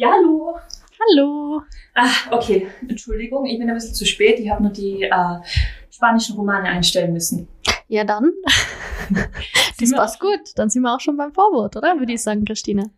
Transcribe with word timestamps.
Ja, 0.00 0.12
hallo. 0.12 0.56
Hallo. 1.00 1.62
Ah, 1.96 2.30
okay, 2.30 2.68
Entschuldigung, 2.88 3.46
ich 3.46 3.58
bin 3.58 3.68
ein 3.68 3.74
bisschen 3.74 3.96
zu 3.96 4.06
spät. 4.06 4.38
Ich 4.38 4.48
habe 4.48 4.62
nur 4.62 4.70
die 4.70 5.02
äh, 5.02 5.38
spanischen 5.90 6.36
Romane 6.36 6.68
einstellen 6.68 7.12
müssen. 7.12 7.48
Ja, 7.88 8.04
dann. 8.04 8.30
das 9.80 9.90
passt 9.90 10.20
gut. 10.20 10.52
Dann 10.54 10.70
sind 10.70 10.82
wir 10.82 10.94
auch 10.94 11.00
schon 11.00 11.16
beim 11.16 11.32
Vorwort, 11.32 11.74
oder? 11.74 11.98
Würde 11.98 12.12
ich 12.12 12.22
sagen, 12.22 12.44
Christine. 12.44 12.92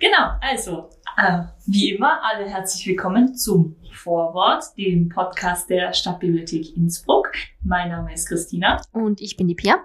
Genau, 0.00 0.30
also, 0.40 0.88
äh, 1.18 1.42
wie 1.66 1.90
immer, 1.94 2.20
alle 2.22 2.46
herzlich 2.48 2.86
willkommen 2.86 3.34
zum 3.36 3.76
Vorwort, 3.92 4.64
dem 4.76 5.08
Podcast 5.08 5.70
der 5.70 5.92
Stadtbibliothek 5.92 6.76
Innsbruck. 6.76 7.32
Mein 7.62 7.88
Name 7.90 8.12
ist 8.12 8.28
Christina 8.28 8.82
Und 8.92 9.20
ich 9.20 9.36
bin 9.36 9.48
die 9.48 9.54
Pia. 9.54 9.76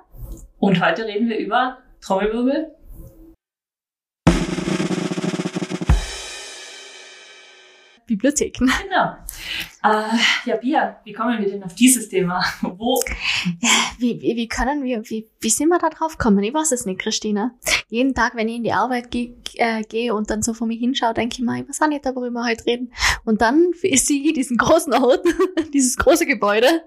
und 0.60 0.84
heute 0.84 1.06
reden 1.06 1.30
wir 1.30 1.38
über 1.38 1.78
Trommelwirbel. 2.02 2.76
Bibliotheken. 8.20 8.70
Genau. 8.90 9.16
Äh, 9.82 10.18
ja, 10.46 10.58
Bia, 10.58 11.00
wie 11.06 11.14
kommen 11.14 11.40
wir 11.40 11.50
denn 11.50 11.64
auf 11.64 11.74
dieses 11.74 12.10
Thema? 12.10 12.44
Wo? 12.62 13.02
Wie, 13.98 14.22
wie, 14.22 14.36
wie 14.36 14.48
können 14.48 14.84
wir, 14.84 15.02
wie, 15.10 15.28
wie 15.40 15.50
sind 15.50 15.70
wir 15.70 15.80
da 15.80 15.90
drauf 15.90 16.18
gekommen? 16.18 16.44
Ich 16.44 16.54
weiß 16.54 16.72
es 16.74 16.86
nicht, 16.86 17.00
Christina. 17.00 17.52
Jeden 17.88 18.14
Tag, 18.14 18.36
wenn 18.36 18.50
ich 18.50 18.58
in 18.58 18.64
die 18.64 18.74
Arbeit 18.74 19.10
gehe 19.10 19.36
äh, 19.56 19.84
gehe 19.84 20.14
und 20.14 20.30
dann 20.30 20.42
so 20.42 20.54
vor 20.54 20.68
mich 20.68 20.80
hinschaue, 20.80 21.14
denke 21.14 21.36
ich 21.38 21.46
mir, 21.46 21.62
ich 21.62 21.70
weiß 21.70 21.82
auch 21.82 21.88
nicht, 21.88 22.06
worüber 22.06 22.32
wir 22.32 22.46
heute 22.46 22.66
reden. 22.66 22.92
Und 23.26 23.42
dann 23.42 23.72
sehe 23.82 24.22
ich 24.22 24.34
diesen 24.34 24.58
großen 24.58 24.94
Ort, 24.94 25.26
dieses 25.74 25.96
große 25.98 26.26
Gebäude, 26.26 26.84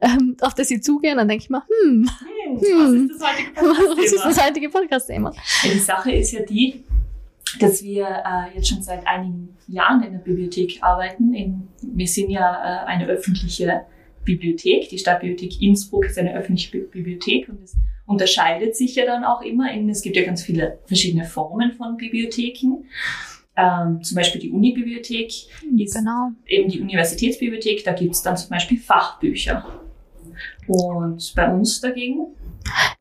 ähm, 0.00 0.36
auf 0.40 0.54
das 0.54 0.70
ich 0.70 0.82
zugehe, 0.82 1.12
und 1.12 1.18
dann 1.18 1.28
denke 1.28 1.44
ich 1.44 1.50
mir, 1.50 1.62
hm, 1.66 2.10
Hm, 2.48 2.56
was 2.56 2.92
ist 2.92 3.20
das 3.20 3.28
heutige 3.28 3.60
was 3.60 4.12
ist 4.12 4.16
Podcast-Thema? 4.16 4.28
das 4.28 4.46
heutige 4.46 4.68
Podcast-Thema? 4.70 5.32
Ja, 5.62 5.72
die 5.72 5.78
Sache 5.78 6.12
ist 6.12 6.32
ja 6.32 6.42
die, 6.42 6.84
dass 7.60 7.82
wir 7.82 8.06
äh, 8.06 8.54
jetzt 8.54 8.68
schon 8.68 8.82
seit 8.82 9.06
einigen 9.06 9.56
Jahren 9.66 10.02
in 10.02 10.12
der 10.12 10.18
Bibliothek 10.18 10.78
arbeiten. 10.82 11.34
In, 11.34 11.68
wir 11.82 12.06
sind 12.06 12.30
ja 12.30 12.84
äh, 12.84 12.86
eine 12.86 13.06
öffentliche 13.06 13.82
Bibliothek. 14.24 14.88
Die 14.88 14.98
Stadtbibliothek 14.98 15.60
Innsbruck 15.62 16.06
ist 16.06 16.18
eine 16.18 16.34
öffentliche 16.34 16.70
Bi 16.70 16.80
Bibliothek 16.90 17.48
und 17.48 17.62
es 17.62 17.76
unterscheidet 18.06 18.76
sich 18.76 18.94
ja 18.94 19.06
dann 19.06 19.24
auch 19.24 19.42
immer. 19.42 19.72
In, 19.72 19.88
es 19.88 20.02
gibt 20.02 20.16
ja 20.16 20.24
ganz 20.24 20.42
viele 20.42 20.78
verschiedene 20.86 21.24
Formen 21.24 21.72
von 21.72 21.96
Bibliotheken. 21.96 22.84
Ähm, 23.56 24.02
zum 24.02 24.14
Beispiel 24.14 24.40
die 24.40 24.50
Unibibliothek 24.50 25.26
ist 25.26 25.94
Genau. 25.94 26.30
eben 26.46 26.70
die 26.70 26.80
Universitätsbibliothek. 26.80 27.84
Da 27.84 27.92
gibt 27.92 28.14
es 28.14 28.22
dann 28.22 28.36
zum 28.36 28.50
Beispiel 28.50 28.78
Fachbücher. 28.78 29.64
Und 30.66 31.34
bei 31.34 31.52
uns 31.52 31.80
dagegen 31.80 32.26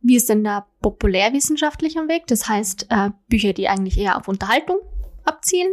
Wir 0.02 0.20
sind 0.20 0.44
da 0.44 0.68
populärwissenschaftlicher 0.82 2.08
Weg, 2.08 2.28
das 2.28 2.48
heißt 2.48 2.88
äh, 2.90 3.10
Bücher, 3.28 3.54
die 3.54 3.68
eigentlich 3.68 3.98
eher 3.98 4.18
auf 4.18 4.28
Unterhaltung 4.28 4.78
abzielen. 5.26 5.72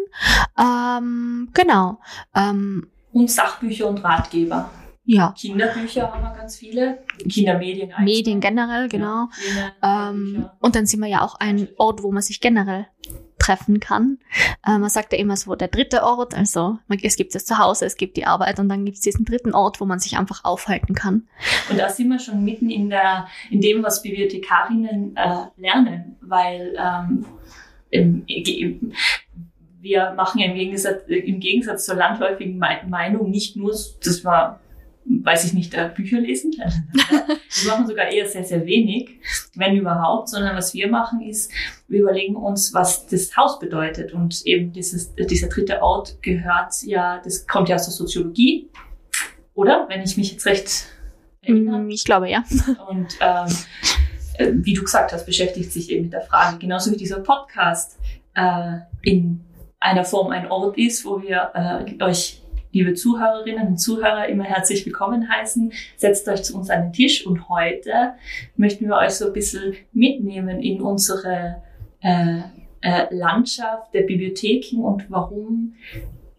Ähm, 0.59 1.49
genau. 1.55 2.01
Ähm, 2.35 2.91
und 3.13 3.31
Sachbücher 3.31 3.89
und 3.89 4.03
Ratgeber. 4.03 4.71
ja, 5.05 5.33
Kinderbücher 5.39 6.13
haben 6.13 6.23
wir 6.23 6.35
ganz 6.35 6.57
viele. 6.57 6.99
Kindermedien. 7.29 7.93
eigentlich. 7.93 8.17
Medien 8.17 8.41
generell, 8.41 8.89
genau. 8.89 9.29
Ja, 9.83 10.09
Ähm, 10.11 10.49
und 10.61 10.75
dann 10.75 10.87
sind 10.87 11.01
wir 11.01 11.09
ja 11.09 11.23
auch 11.23 11.37
ein 11.37 11.69
Ort, 11.79 12.03
wo 12.03 12.11
man 12.11 12.23
sich 12.23 12.41
generell 12.41 12.89
treffen 13.45 13.81
kann. 13.81 14.19
Äh, 14.67 14.79
man 14.79 14.89
sagt 14.89 15.13
ja 15.13 15.19
immer 15.19 15.37
so 15.37 15.55
der 15.55 15.69
dritte 15.69 16.03
Ort, 16.03 16.35
also 16.35 16.79
man, 16.89 16.99
es 17.03 17.17
gibt 17.17 17.35
das 17.35 17.45
Zuhause, 17.45 17.85
es 17.85 17.97
gibt 17.97 18.17
die 18.17 18.27
Arbeit 18.27 18.59
und 18.59 18.69
dann 18.69 18.85
gibt 18.85 18.97
es 18.97 19.03
diesen 19.03 19.25
dritten 19.25 19.55
Ort, 19.55 19.81
wo 19.81 19.85
man 19.85 19.99
sich 19.99 20.17
einfach 20.17 20.45
aufhalten 20.45 20.95
kann. 20.95 21.29
Und 21.71 21.79
da 21.79 21.89
sind 21.89 22.09
wir 22.09 22.19
schon 22.19 22.45
mitten 22.45 22.71
in, 22.71 22.89
der, 22.89 23.27
in 23.51 23.61
dem, 23.61 23.83
was 23.83 24.03
Bibliothekarinnen 24.03 25.17
äh, 25.17 25.47
lernen, 25.57 26.17
weil 26.21 26.75
ähm, 26.79 27.27
im, 27.91 28.25
im, 28.27 28.93
wir 29.81 30.13
machen 30.17 30.41
ja 30.41 30.47
im 30.47 30.55
Gegensatz, 30.55 31.03
im 31.07 31.41
Gegensatz 31.41 31.85
zur 31.85 31.97
landläufigen 31.97 32.59
Me- 32.59 32.83
Meinung 32.89 33.31
nicht 33.31 33.57
nur, 33.57 33.71
dass 33.71 34.25
wir, 34.25 34.59
weiß 35.07 35.45
ich 35.45 35.53
nicht, 35.53 35.75
äh, 35.75 35.91
Bücher 35.95 36.19
lesen. 36.19 36.53
wir 36.53 37.71
machen 37.71 37.87
sogar 37.87 38.07
eher 38.07 38.27
sehr, 38.29 38.45
sehr 38.45 38.65
wenig, 38.67 39.21
wenn 39.55 39.77
überhaupt, 39.77 40.29
sondern 40.29 40.57
was 40.57 40.75
wir 40.75 40.89
machen 40.89 41.21
ist, 41.21 41.53
wir 41.89 42.01
überlegen 42.01 42.37
uns, 42.37 42.73
was 42.73 43.07
das 43.07 43.37
Haus 43.37 43.59
bedeutet. 43.59 44.13
Und 44.13 44.43
eben 44.47 44.73
dieses, 44.73 45.15
dieser 45.15 45.49
dritte 45.49 45.83
Ort 45.83 46.23
gehört 46.23 46.83
ja, 46.83 47.21
das 47.23 47.47
kommt 47.47 47.69
ja 47.69 47.77
aus 47.77 47.85
der 47.85 47.93
Soziologie, 47.93 48.71
oder? 49.55 49.87
Wenn 49.89 50.03
ich 50.03 50.17
mich 50.17 50.33
jetzt 50.33 50.47
recht 50.47 50.87
erinnere. 51.43 51.79
Mm, 51.79 51.91
Ich 51.91 52.05
glaube 52.05 52.31
ja. 52.31 52.43
Und 52.89 53.17
ähm, 53.21 53.57
äh, 54.39 54.53
wie 54.55 54.75
du 54.75 54.83
gesagt 54.83 55.13
hast, 55.13 55.27
beschäftigt 55.27 55.73
sich 55.73 55.91
eben 55.91 56.05
mit 56.05 56.13
der 56.13 56.23
Frage, 56.23 56.59
genauso 56.59 56.91
wie 56.91 56.97
dieser 56.97 57.21
Podcast 57.21 57.99
äh, 58.35 58.79
in 59.03 59.45
einer 59.81 60.05
Form 60.05 60.31
ein 60.31 60.51
Ort 60.51 60.79
ist, 60.79 61.05
wo 61.05 61.21
wir 61.23 61.51
äh, 61.55 62.03
euch, 62.03 62.43
liebe 62.75 62.95
Zuhörerinnen 62.95 63.69
und 63.69 63.79
Zuhörer, 63.79 64.29
immer 64.29 64.45
herzlich 64.45 64.85
willkommen 64.85 65.29
heißen. 65.29 65.73
Setzt 65.97 66.29
euch 66.29 66.43
zu 66.43 66.57
uns 66.57 66.71
an 66.71 66.83
den 66.83 66.93
Tisch 66.93 67.25
und 67.25 67.49
heute 67.49 68.15
möchten 68.57 68.87
wir 68.87 68.97
euch 68.97 69.13
so 69.13 69.29
ein 69.29 69.33
bisschen 69.33 69.75
mitnehmen 69.93 70.61
in 70.61 70.83
unsere 70.83 71.63
äh, 72.01 72.41
äh, 72.81 73.15
Landschaft 73.15 73.95
der 73.95 74.03
Bibliotheken 74.03 74.83
und 74.83 75.09
warum 75.09 75.75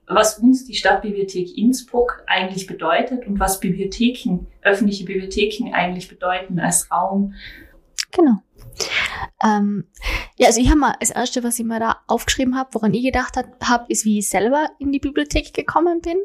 was 0.07 0.37
uns 0.37 0.65
die 0.65 0.75
Stadtbibliothek 0.75 1.57
Innsbruck 1.57 2.23
eigentlich 2.27 2.67
bedeutet 2.67 3.25
und 3.25 3.39
was 3.39 3.59
Bibliotheken, 3.59 4.45
öffentliche 4.61 5.03
Bibliotheken 5.03 5.73
eigentlich 5.73 6.07
bedeuten 6.07 6.59
als 6.59 6.91
Raum. 6.91 7.33
Genau. 8.11 8.43
Ähm, 9.43 9.85
ja, 10.37 10.47
also 10.47 10.59
ich 10.59 10.69
habe 10.69 10.79
mal 10.79 10.95
das 10.99 11.09
erste, 11.09 11.43
was 11.43 11.59
ich 11.59 11.65
mir 11.65 11.79
da 11.79 11.97
aufgeschrieben 12.07 12.57
habe, 12.57 12.69
woran 12.73 12.93
ich 12.93 13.03
gedacht 13.03 13.37
habe, 13.63 13.85
ist, 13.89 14.05
wie 14.05 14.19
ich 14.19 14.29
selber 14.29 14.69
in 14.79 14.91
die 14.91 14.99
Bibliothek 14.99 15.53
gekommen 15.53 16.01
bin 16.01 16.17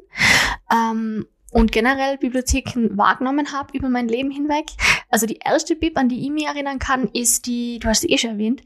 ähm, 0.72 1.27
und 1.53 1.72
generell 1.72 2.19
Bibliotheken 2.19 2.97
wahrgenommen 2.97 3.53
habe 3.53 3.77
über 3.77 3.89
mein 3.89 4.09
Leben 4.09 4.31
hinweg. 4.31 4.66
Also 5.09 5.27
die 5.27 5.41
erste 5.44 5.75
Bib, 5.75 5.99
an 5.99 6.09
die 6.09 6.22
ich 6.25 6.31
mich 6.31 6.47
erinnern 6.47 6.78
kann, 6.78 7.09
ist 7.12 7.47
die, 7.47 7.78
du 7.78 7.89
hast 7.89 8.03
sie 8.03 8.09
eh 8.09 8.19
schon 8.19 8.31
erwähnt, 8.31 8.62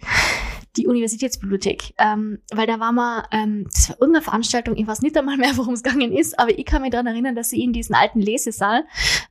die 0.77 0.87
Universitätsbibliothek. 0.87 1.95
Ähm, 1.99 2.39
weil 2.53 2.67
da 2.67 2.81
war 2.81 2.93
mal, 2.93 3.25
ähm, 3.31 3.67
das 3.73 3.91
war 3.91 3.97
irgendeine 4.01 4.25
Veranstaltung, 4.25 4.77
ich 4.77 4.87
weiß 4.87 5.03
nicht 5.03 5.17
einmal 5.17 5.37
mehr, 5.37 5.51
worum 5.57 5.75
es 5.75 5.83
gegangen 5.83 6.13
ist, 6.13 6.39
aber 6.39 6.57
ich 6.57 6.65
kann 6.65 6.83
mich 6.83 6.91
daran 6.91 7.07
erinnern, 7.07 7.35
dass 7.35 7.53
ich 7.53 7.61
in 7.61 7.73
diesen 7.73 7.95
alten 7.95 8.21
Lesesaal 8.21 8.85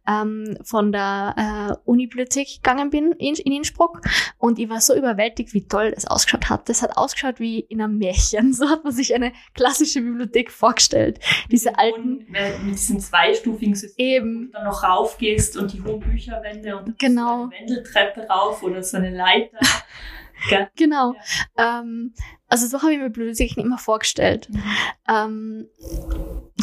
ähm, 0.07 0.57
von 0.63 0.91
der 0.91 1.79
äh, 1.85 1.89
Unibibliothek 1.89 2.47
gegangen 2.63 2.89
bin 2.89 3.11
in, 3.13 3.35
in 3.35 3.53
Innsbruck 3.53 4.01
und 4.37 4.59
ich 4.59 4.69
war 4.69 4.81
so 4.81 4.95
überwältigt, 4.95 5.53
wie 5.53 5.67
toll 5.67 5.91
das 5.91 6.05
ausgeschaut 6.05 6.49
hat. 6.49 6.69
Das 6.69 6.81
hat 6.81 6.97
ausgeschaut 6.97 7.39
wie 7.39 7.59
in 7.59 7.81
einem 7.81 7.97
Märchen. 7.97 8.53
So 8.63 8.69
hat 8.69 8.83
man 8.83 8.93
sich 8.93 9.13
eine 9.15 9.33
klassische 9.55 9.99
Bibliothek 9.99 10.51
vorgestellt. 10.51 11.19
Diese 11.51 11.69
mit 11.71 11.79
alten, 11.79 12.27
hohen, 12.29 12.65
mit 12.65 12.75
diesem 12.75 12.99
zweistufigen 12.99 13.75
System, 13.75 13.93
eben, 13.97 14.39
wo 14.39 14.45
du 14.45 14.51
dann 14.51 14.65
noch 14.65 14.83
raufgehst 14.83 15.57
und 15.57 15.73
die 15.73 15.81
hohen 15.81 15.99
Bücherwände 15.99 16.77
und 16.77 16.87
dann 16.87 16.95
Genau. 16.99 17.37
so 17.37 17.43
eine 17.43 17.51
Wendeltreppe 17.59 18.21
rauf 18.27 18.63
oder 18.63 18.83
so 18.83 18.97
eine 18.97 19.09
Leiter. 19.09 19.57
Gell? 20.49 20.69
genau. 20.75 21.15
Ähm, 21.57 22.13
also 22.47 22.67
so 22.67 22.81
habe 22.81 22.93
ich 22.93 22.99
mir 22.99 23.09
Bibliotheken 23.09 23.61
immer 23.61 23.77
vorgestellt. 23.77 24.49
Ähm, 25.07 25.67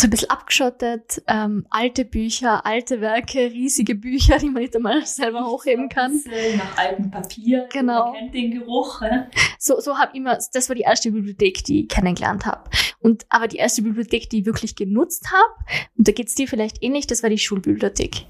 so 0.00 0.06
ein 0.06 0.10
bisschen 0.10 0.30
abgeschottet, 0.30 1.22
ähm, 1.26 1.66
alte 1.68 2.06
Bücher, 2.06 2.64
alte 2.64 3.00
Werke, 3.02 3.38
riesige 3.38 3.94
Bücher, 3.94 4.38
die 4.38 4.48
man 4.48 4.62
nicht 4.62 4.74
einmal 4.74 5.04
selber 5.06 5.46
hochheben 5.46 5.88
kann. 5.88 6.22
Nach 6.56 6.78
altem 6.78 7.10
Papier. 7.10 7.68
Genau. 7.70 8.06
Man 8.06 8.14
kennt 8.14 8.34
den 8.34 8.50
Geruch. 8.52 9.02
Ne? 9.02 9.30
So, 9.58 9.78
so 9.78 9.98
habe 9.98 10.12
ich 10.12 10.20
immer, 10.20 10.38
das 10.52 10.68
war 10.68 10.74
die 10.74 10.82
erste 10.82 11.12
Bibliothek, 11.12 11.64
die 11.64 11.82
ich 11.82 11.88
kennengelernt 11.88 12.46
habe. 12.46 12.70
Und 13.00 13.26
aber 13.28 13.46
die 13.46 13.58
erste 13.58 13.82
Bibliothek, 13.82 14.30
die 14.30 14.40
ich 14.40 14.46
wirklich 14.46 14.74
genutzt 14.74 15.30
habe, 15.30 15.88
und 15.98 16.08
da 16.08 16.12
geht's 16.12 16.34
dir 16.34 16.48
vielleicht 16.48 16.82
ähnlich, 16.82 17.06
das 17.06 17.22
war 17.22 17.30
die 17.30 17.38
Schulbibliothek. 17.38 18.26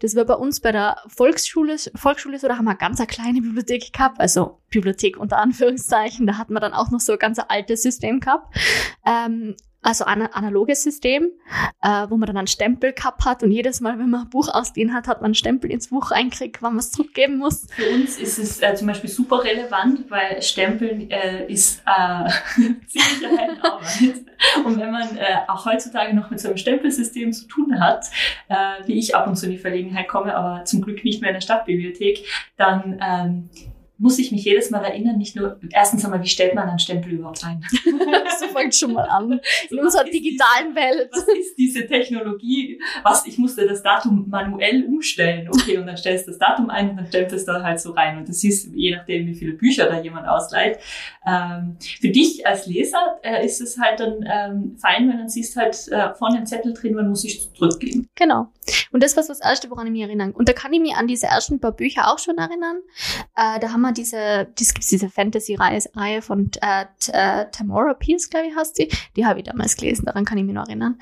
Das 0.00 0.16
war 0.16 0.26
bei 0.26 0.34
uns 0.34 0.60
bei 0.60 0.72
der 0.72 0.98
Volksschule, 1.08 1.76
Volksschule 1.94 2.38
so, 2.38 2.48
da 2.48 2.58
haben 2.58 2.64
wir 2.66 2.70
eine 2.70 2.78
ganz 2.78 3.00
eine 3.00 3.06
kleine 3.06 3.40
Bibliothek 3.40 3.92
gehabt, 3.92 4.20
also 4.20 4.60
Bibliothek 4.68 5.16
unter 5.18 5.38
Anführungszeichen, 5.38 6.26
da 6.26 6.36
hat 6.36 6.50
man 6.50 6.60
dann 6.60 6.74
auch 6.74 6.90
noch 6.90 7.00
so 7.00 7.12
ein 7.12 7.18
ganz 7.18 7.38
altes 7.48 7.82
System 7.82 8.20
gehabt. 8.20 8.54
Ähm, 9.06 9.56
also 9.86 10.04
ein 10.04 10.22
analoges 10.22 10.82
System, 10.82 11.30
äh, 11.80 12.06
wo 12.08 12.16
man 12.16 12.26
dann 12.26 12.36
einen 12.36 12.48
Stempel 12.48 12.92
gehabt 12.92 13.24
hat 13.24 13.44
und 13.44 13.52
jedes 13.52 13.80
Mal, 13.80 13.98
wenn 14.00 14.10
man 14.10 14.22
ein 14.22 14.30
Buch 14.30 14.48
ausgeliehen 14.52 14.92
hat, 14.92 15.06
hat 15.06 15.20
man 15.20 15.26
einen 15.26 15.34
Stempel 15.34 15.70
ins 15.70 15.90
Buch 15.90 16.10
reinkriegt, 16.10 16.60
wann 16.60 16.72
man 16.72 16.80
es 16.80 16.90
zurückgeben 16.90 17.38
muss. 17.38 17.68
Für 17.70 17.88
uns 17.90 18.18
ist 18.18 18.38
es 18.38 18.60
äh, 18.60 18.74
zum 18.74 18.88
Beispiel 18.88 19.08
super 19.08 19.44
relevant, 19.44 20.10
weil 20.10 20.42
Stempeln 20.42 21.08
äh, 21.08 21.46
ist 21.46 21.82
äh, 21.86 22.28
ziemlich 22.88 23.26
eine 23.26 23.64
Arbeit. 23.64 24.24
Und 24.64 24.80
wenn 24.80 24.90
man 24.90 25.16
äh, 25.16 25.36
auch 25.46 25.64
heutzutage 25.64 26.14
noch 26.14 26.30
mit 26.30 26.40
so 26.40 26.48
einem 26.48 26.56
Stempelsystem 26.56 27.32
zu 27.32 27.46
tun 27.46 27.80
hat, 27.80 28.06
äh, 28.48 28.86
wie 28.86 28.98
ich 28.98 29.14
ab 29.14 29.28
und 29.28 29.36
zu 29.36 29.46
in 29.46 29.52
die 29.52 29.58
Verlegenheit 29.58 30.08
komme, 30.08 30.36
aber 30.36 30.64
zum 30.64 30.82
Glück 30.82 31.04
nicht 31.04 31.20
mehr 31.20 31.30
in 31.30 31.34
der 31.34 31.40
Stadtbibliothek, 31.40 32.24
dann 32.56 33.00
ähm, 33.00 33.50
muss 33.98 34.18
ich 34.18 34.30
mich 34.30 34.44
jedes 34.44 34.70
Mal 34.70 34.84
erinnern, 34.84 35.16
nicht 35.16 35.36
nur, 35.36 35.58
erstens 35.70 36.04
einmal, 36.04 36.22
wie 36.22 36.28
stellt 36.28 36.54
man 36.54 36.68
einen 36.68 36.78
Stempel 36.78 37.12
überhaupt 37.12 37.42
ein? 37.44 37.64
so 38.38 38.46
fängt 38.48 38.74
schon 38.74 38.92
mal 38.92 39.04
an. 39.04 39.40
In 39.70 39.78
unserer 39.78 40.04
digitalen 40.04 40.74
diese, 40.74 40.76
Welt. 40.76 41.08
Was 41.12 41.28
ist 41.28 41.56
diese 41.56 41.86
Technologie? 41.86 42.78
Was, 43.02 43.26
ich 43.26 43.38
musste 43.38 43.66
das 43.66 43.82
Datum 43.82 44.26
manuell 44.28 44.84
umstellen. 44.84 45.48
Okay, 45.48 45.78
und 45.78 45.86
dann 45.86 45.96
stellst 45.96 46.26
du 46.26 46.32
das 46.32 46.38
Datum 46.38 46.68
ein 46.68 46.90
und 46.90 46.96
dann 46.96 47.06
stempelst 47.06 47.48
du 47.48 47.52
da 47.52 47.62
halt 47.62 47.80
so 47.80 47.92
rein. 47.92 48.18
Und 48.18 48.28
das 48.28 48.44
ist, 48.44 48.70
je 48.74 48.94
nachdem, 48.94 49.26
wie 49.26 49.34
viele 49.34 49.52
Bücher 49.52 49.86
da 49.86 50.00
jemand 50.00 50.28
ausleiht. 50.28 50.78
Ähm, 51.26 51.76
für 51.80 52.08
dich 52.08 52.46
als 52.46 52.66
Leser 52.66 53.18
äh, 53.22 53.44
ist 53.44 53.60
es 53.60 53.78
halt 53.78 54.00
dann 54.00 54.24
ähm, 54.30 54.76
fein, 54.78 55.08
wenn 55.08 55.22
du 55.22 55.28
siehst 55.28 55.56
halt 55.56 55.88
äh, 55.88 56.14
vorne 56.14 56.36
einen 56.36 56.46
Zettel 56.46 56.74
drin, 56.74 56.94
man 56.94 57.08
muss 57.08 57.22
sich 57.22 57.52
zurückgeben. 57.54 58.08
Genau. 58.14 58.48
Und 58.92 59.02
das 59.02 59.16
war 59.16 59.22
so 59.22 59.28
das 59.28 59.40
Erste, 59.40 59.70
woran 59.70 59.86
ich 59.86 59.92
mich 59.92 60.02
erinnern. 60.02 60.32
Und 60.32 60.48
da 60.48 60.52
kann 60.52 60.72
ich 60.72 60.80
mich 60.80 60.94
an 60.94 61.06
diese 61.06 61.26
ersten 61.26 61.60
paar 61.60 61.72
Bücher 61.72 62.12
auch 62.12 62.18
schon 62.18 62.38
erinnern. 62.38 62.78
Äh, 63.36 63.58
da 63.60 63.72
haben 63.72 63.85
wir 63.86 63.92
diese, 63.92 64.48
das 64.58 64.74
gibt's 64.74 64.88
diese 64.88 65.08
Fantasy-Reihe 65.08 65.80
Reihe 65.94 66.22
von 66.22 66.50
äh, 66.60 66.84
äh, 67.12 67.46
Tamora 67.50 67.94
Pierce, 67.94 68.28
glaube 68.30 68.46
ich, 68.48 68.56
heißt 68.56 68.78
die. 68.78 68.88
Die 69.16 69.24
habe 69.26 69.40
ich 69.40 69.46
damals 69.46 69.76
gelesen, 69.76 70.04
daran 70.06 70.24
kann 70.24 70.38
ich 70.38 70.44
mich 70.44 70.54
noch 70.54 70.66
erinnern. 70.66 70.98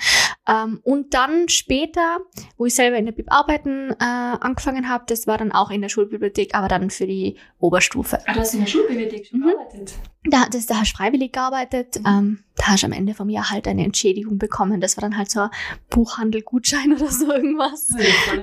Ähm, 0.48 0.80
und 0.82 1.14
dann 1.14 1.48
später, 1.48 2.18
wo 2.56 2.66
ich 2.66 2.74
selber 2.74 2.96
in 2.96 3.06
der 3.06 3.12
Bib 3.12 3.32
arbeiten 3.32 3.90
äh, 3.90 3.94
angefangen 4.00 4.88
habe, 4.88 5.04
das 5.06 5.26
war 5.26 5.38
dann 5.38 5.52
auch 5.52 5.70
in 5.70 5.80
der 5.80 5.88
Schulbibliothek, 5.88 6.54
aber 6.54 6.68
dann 6.68 6.90
für 6.90 7.06
die 7.06 7.36
Oberstufe. 7.58 8.18
Ah, 8.26 8.32
du 8.34 8.40
hast 8.40 8.54
in 8.54 8.60
der 8.60 8.66
Schulbibliothek 8.66 9.26
schon 9.26 9.40
Mhm. 9.40 9.44
gearbeitet? 9.44 9.94
Da, 10.24 10.46
das, 10.50 10.66
da 10.66 10.76
hast 10.80 10.92
du 10.92 10.96
freiwillig 10.96 11.32
gearbeitet. 11.32 11.98
Mhm. 12.00 12.06
Ähm, 12.06 12.43
hast 12.66 12.84
am 12.84 12.92
Ende 12.92 13.14
vom 13.14 13.28
Jahr 13.28 13.50
halt 13.50 13.66
eine 13.68 13.84
Entschädigung 13.84 14.38
bekommen. 14.38 14.80
Das 14.80 14.96
war 14.96 15.02
dann 15.02 15.16
halt 15.16 15.30
so 15.30 15.40
ein 15.40 15.50
Buchhandel-Gutschein 15.90 16.92
oder 16.96 17.08
so 17.08 17.32
irgendwas. 17.32 17.90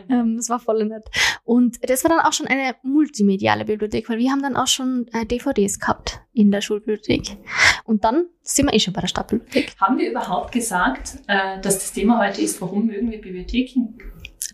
Ähm, 0.10 0.38
das 0.38 0.50
war 0.50 0.60
voll 0.60 0.86
nett. 0.86 1.06
Und 1.44 1.78
das 1.90 2.04
war 2.04 2.10
dann 2.10 2.20
auch 2.20 2.34
schon 2.34 2.48
eine 2.48 2.76
multimediale 2.84 3.66
Bibliothek, 3.66 4.10
weil 4.10 4.18
wir 4.18 4.32
haben 4.32 4.42
dann 4.42 4.56
auch 4.56 4.68
schon 4.68 5.08
äh, 5.14 5.26
DVDs 5.26 5.80
gehabt 5.80 6.22
in 6.34 6.52
der 6.52 6.62
Schulbibliothek. 6.62 7.38
Und 7.84 8.04
dann 8.04 8.26
sind 8.42 8.68
wir 8.68 8.74
eh 8.74 8.80
schon 8.80 8.94
bei 8.94 9.02
der 9.02 9.08
Stadtbibliothek. 9.08 9.76
Haben 9.80 9.98
wir 9.98 10.10
überhaupt 10.10 10.52
gesagt, 10.52 11.18
äh, 11.28 11.60
dass 11.62 11.76
das 11.76 11.94
Thema 11.94 12.26
heute 12.26 12.42
ist, 12.42 12.62
warum 12.62 12.88
mögen 12.88 13.12
wir 13.12 13.20
Bibliotheken? 13.22 13.98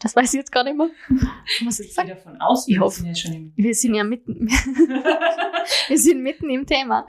Das 0.02 0.16
weiß 0.16 0.34
ich 0.34 0.38
jetzt 0.38 0.52
gar 0.52 0.64
nicht 0.64 0.78
mehr. 0.78 0.90
Was 1.66 1.80
Ich 1.80 1.96
gehe 1.96 2.06
davon 2.06 2.40
aus, 2.40 2.68
wir 2.68 2.88
sind 2.90 3.08
ja 3.08 3.16
schon 3.16 3.34
im 3.34 3.54
Wir 3.56 3.74
sind 3.74 3.96
ja 3.96 4.04
mitten, 4.04 4.48
wir 5.88 5.98
sind 5.98 6.22
mitten 6.22 6.50
im 6.50 6.66
Thema. 6.66 7.06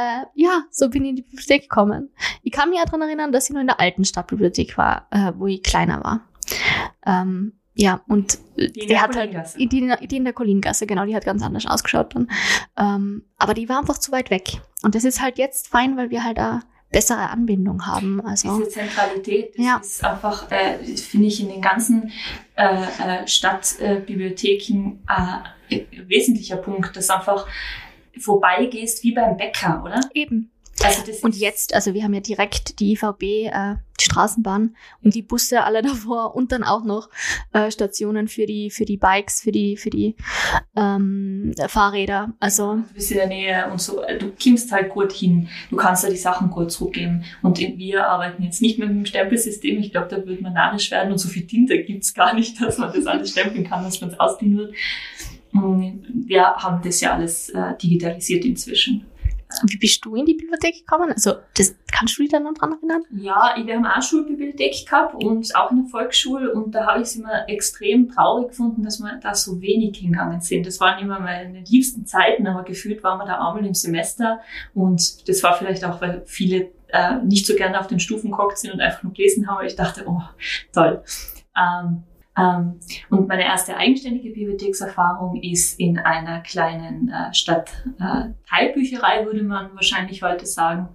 Äh, 0.00 0.24
ja, 0.34 0.62
so 0.70 0.88
bin 0.88 1.04
ich 1.04 1.10
in 1.10 1.16
die 1.16 1.22
Bibliothek 1.22 1.62
gekommen. 1.62 2.10
Ich 2.42 2.52
kann 2.52 2.70
mich 2.70 2.78
ja 2.78 2.84
daran 2.84 3.02
erinnern, 3.02 3.32
dass 3.32 3.44
ich 3.44 3.50
nur 3.50 3.60
in 3.60 3.66
der 3.66 3.80
alten 3.80 4.04
Stadtbibliothek 4.04 4.78
war, 4.78 5.06
äh, 5.10 5.32
wo 5.36 5.46
ich 5.46 5.62
kleiner 5.62 6.02
war. 6.02 6.20
Ähm, 7.04 7.52
ja, 7.74 8.00
und 8.08 8.38
Die 8.56 8.64
in 8.64 8.72
die 8.72 8.86
der 8.86 9.02
hat 9.02 9.16
halt, 9.16 9.34
die, 9.58 9.68
die 9.68 10.16
in 10.16 10.24
der 10.24 10.32
Kolingasse, 10.32 10.86
genau, 10.86 11.04
die 11.06 11.14
hat 11.14 11.24
ganz 11.24 11.42
anders 11.42 11.66
ausgeschaut 11.66 12.14
dann. 12.14 12.30
Ähm, 12.76 13.24
aber 13.38 13.54
die 13.54 13.68
war 13.68 13.78
einfach 13.78 13.98
zu 13.98 14.12
weit 14.12 14.30
weg. 14.30 14.60
Und 14.82 14.94
das 14.94 15.04
ist 15.04 15.20
halt 15.20 15.38
jetzt 15.38 15.68
fein, 15.68 15.96
weil 15.96 16.10
wir 16.10 16.24
halt 16.24 16.38
eine 16.38 16.62
bessere 16.90 17.30
Anbindung 17.30 17.86
haben. 17.86 18.20
Also, 18.20 18.58
Diese 18.58 18.70
Zentralität, 18.70 19.54
das 19.56 19.64
Ja. 19.64 19.76
ist 19.78 20.04
einfach, 20.04 20.50
äh, 20.50 20.78
finde 20.96 21.28
ich, 21.28 21.40
in 21.40 21.48
den 21.48 21.62
ganzen 21.62 22.10
äh, 22.56 22.82
äh, 22.82 23.26
Stadtbibliotheken 23.28 24.98
äh, 25.08 25.76
ein 25.76 26.08
wesentlicher 26.08 26.56
Punkt, 26.56 26.96
dass 26.96 27.08
einfach 27.10 27.46
vorbeigehst 28.18 29.02
wie 29.02 29.12
beim 29.12 29.36
Bäcker, 29.36 29.82
oder? 29.84 30.00
eben. 30.14 30.50
Also 30.82 31.02
das 31.06 31.20
Und 31.20 31.36
jetzt, 31.36 31.74
also 31.74 31.92
wir 31.92 32.02
haben 32.02 32.14
ja 32.14 32.20
direkt 32.20 32.80
die 32.80 32.92
IVB, 32.92 33.22
äh, 33.22 33.74
die 34.00 34.04
Straßenbahn 34.04 34.74
und 35.04 35.14
die 35.14 35.20
Busse 35.20 35.62
alle 35.62 35.82
davor 35.82 36.34
und 36.34 36.52
dann 36.52 36.64
auch 36.64 36.84
noch 36.84 37.10
äh, 37.52 37.70
Stationen 37.70 38.28
für 38.28 38.46
die 38.46 38.70
für 38.70 38.86
die 38.86 38.96
Bikes, 38.96 39.42
für 39.42 39.52
die 39.52 39.76
für 39.76 39.90
die 39.90 40.16
ähm, 40.74 41.52
Fahrräder. 41.68 42.32
Also 42.40 42.76
Du 42.76 42.94
bist 42.94 43.10
in 43.10 43.18
der 43.18 43.26
Nähe 43.26 43.70
und 43.70 43.80
so, 43.80 44.00
du 44.18 44.32
kommst 44.42 44.72
halt 44.72 44.90
gut 44.90 45.12
hin, 45.12 45.48
du 45.68 45.76
kannst 45.76 46.02
da 46.02 46.08
die 46.08 46.16
Sachen 46.16 46.48
gut 46.48 46.72
zurückgeben. 46.72 47.24
Und 47.42 47.58
wir 47.58 48.08
arbeiten 48.08 48.42
jetzt 48.42 48.62
nicht 48.62 48.78
mit 48.78 48.88
dem 48.88 49.04
Stempelsystem, 49.04 49.80
ich 49.80 49.90
glaube, 49.90 50.08
da 50.08 50.24
wird 50.24 50.40
man 50.40 50.54
narrisch 50.54 50.90
werden 50.90 51.12
und 51.12 51.18
so 51.18 51.28
viel 51.28 51.46
Tinte 51.46 51.82
gibt's 51.82 52.14
gar 52.14 52.32
nicht, 52.32 52.60
dass 52.62 52.78
man 52.78 52.90
das 52.92 53.06
alles 53.06 53.32
stempeln 53.32 53.68
kann, 53.68 53.84
dass 53.84 54.00
man 54.00 54.10
es 54.10 54.18
ausgehen 54.18 54.56
wird. 54.56 54.74
Und 55.52 56.04
Wir 56.26 56.42
haben 56.42 56.80
das 56.82 57.00
ja 57.00 57.14
alles 57.14 57.50
äh, 57.50 57.76
digitalisiert 57.82 58.44
inzwischen. 58.44 59.06
wie 59.66 59.78
bist 59.78 60.04
du 60.04 60.14
in 60.14 60.26
die 60.26 60.34
Bibliothek 60.34 60.86
gekommen? 60.86 61.10
Also 61.10 61.34
das 61.56 61.74
kannst 61.90 62.16
du 62.16 62.22
dich 62.22 62.30
dann 62.30 62.44
noch 62.44 62.54
dran 62.54 62.72
erinnern? 62.72 63.02
Ja, 63.10 63.54
wir 63.62 63.74
haben 63.74 63.84
auch 63.84 63.94
eine 63.94 64.02
Schulbibliothek 64.02 64.86
gehabt 64.86 65.14
und 65.22 65.54
auch 65.56 65.70
eine 65.72 65.84
Volksschule 65.86 66.52
und 66.52 66.72
da 66.72 66.86
habe 66.86 67.00
ich 67.00 67.08
es 67.08 67.16
immer 67.16 67.48
extrem 67.48 68.08
traurig 68.08 68.48
gefunden, 68.48 68.84
dass 68.84 69.00
wir 69.00 69.18
da 69.20 69.34
so 69.34 69.60
wenig 69.60 69.98
hingegangen 69.98 70.40
sind. 70.40 70.66
Das 70.66 70.80
waren 70.80 71.02
immer 71.02 71.18
meine 71.18 71.64
liebsten 71.68 72.06
Zeiten, 72.06 72.46
aber 72.46 72.62
gefühlt 72.62 73.02
waren 73.02 73.18
wir 73.18 73.26
da 73.26 73.44
einmal 73.44 73.66
im 73.66 73.74
Semester 73.74 74.40
und 74.74 75.28
das 75.28 75.42
war 75.42 75.54
vielleicht 75.54 75.84
auch, 75.84 76.00
weil 76.00 76.22
viele 76.26 76.70
äh, 76.88 77.16
nicht 77.24 77.46
so 77.46 77.54
gerne 77.54 77.80
auf 77.80 77.88
den 77.88 78.00
Stufen 78.00 78.30
gehockt 78.30 78.58
sind 78.58 78.72
und 78.72 78.80
einfach 78.80 79.02
nur 79.02 79.12
gelesen 79.12 79.48
haben, 79.48 79.66
ich 79.66 79.76
dachte, 79.76 80.04
oh, 80.06 80.22
toll. 80.72 81.02
Ähm, 81.56 82.04
und 82.36 83.28
meine 83.28 83.44
erste 83.44 83.76
eigenständige 83.76 84.30
Bibliothekserfahrung 84.30 85.42
ist 85.42 85.78
in 85.80 85.98
einer 85.98 86.40
kleinen 86.40 87.08
äh, 87.08 87.34
Stadt 87.34 87.70
äh, 87.98 89.24
würde 89.26 89.42
man 89.42 89.74
wahrscheinlich 89.74 90.22
heute 90.22 90.46
sagen. 90.46 90.88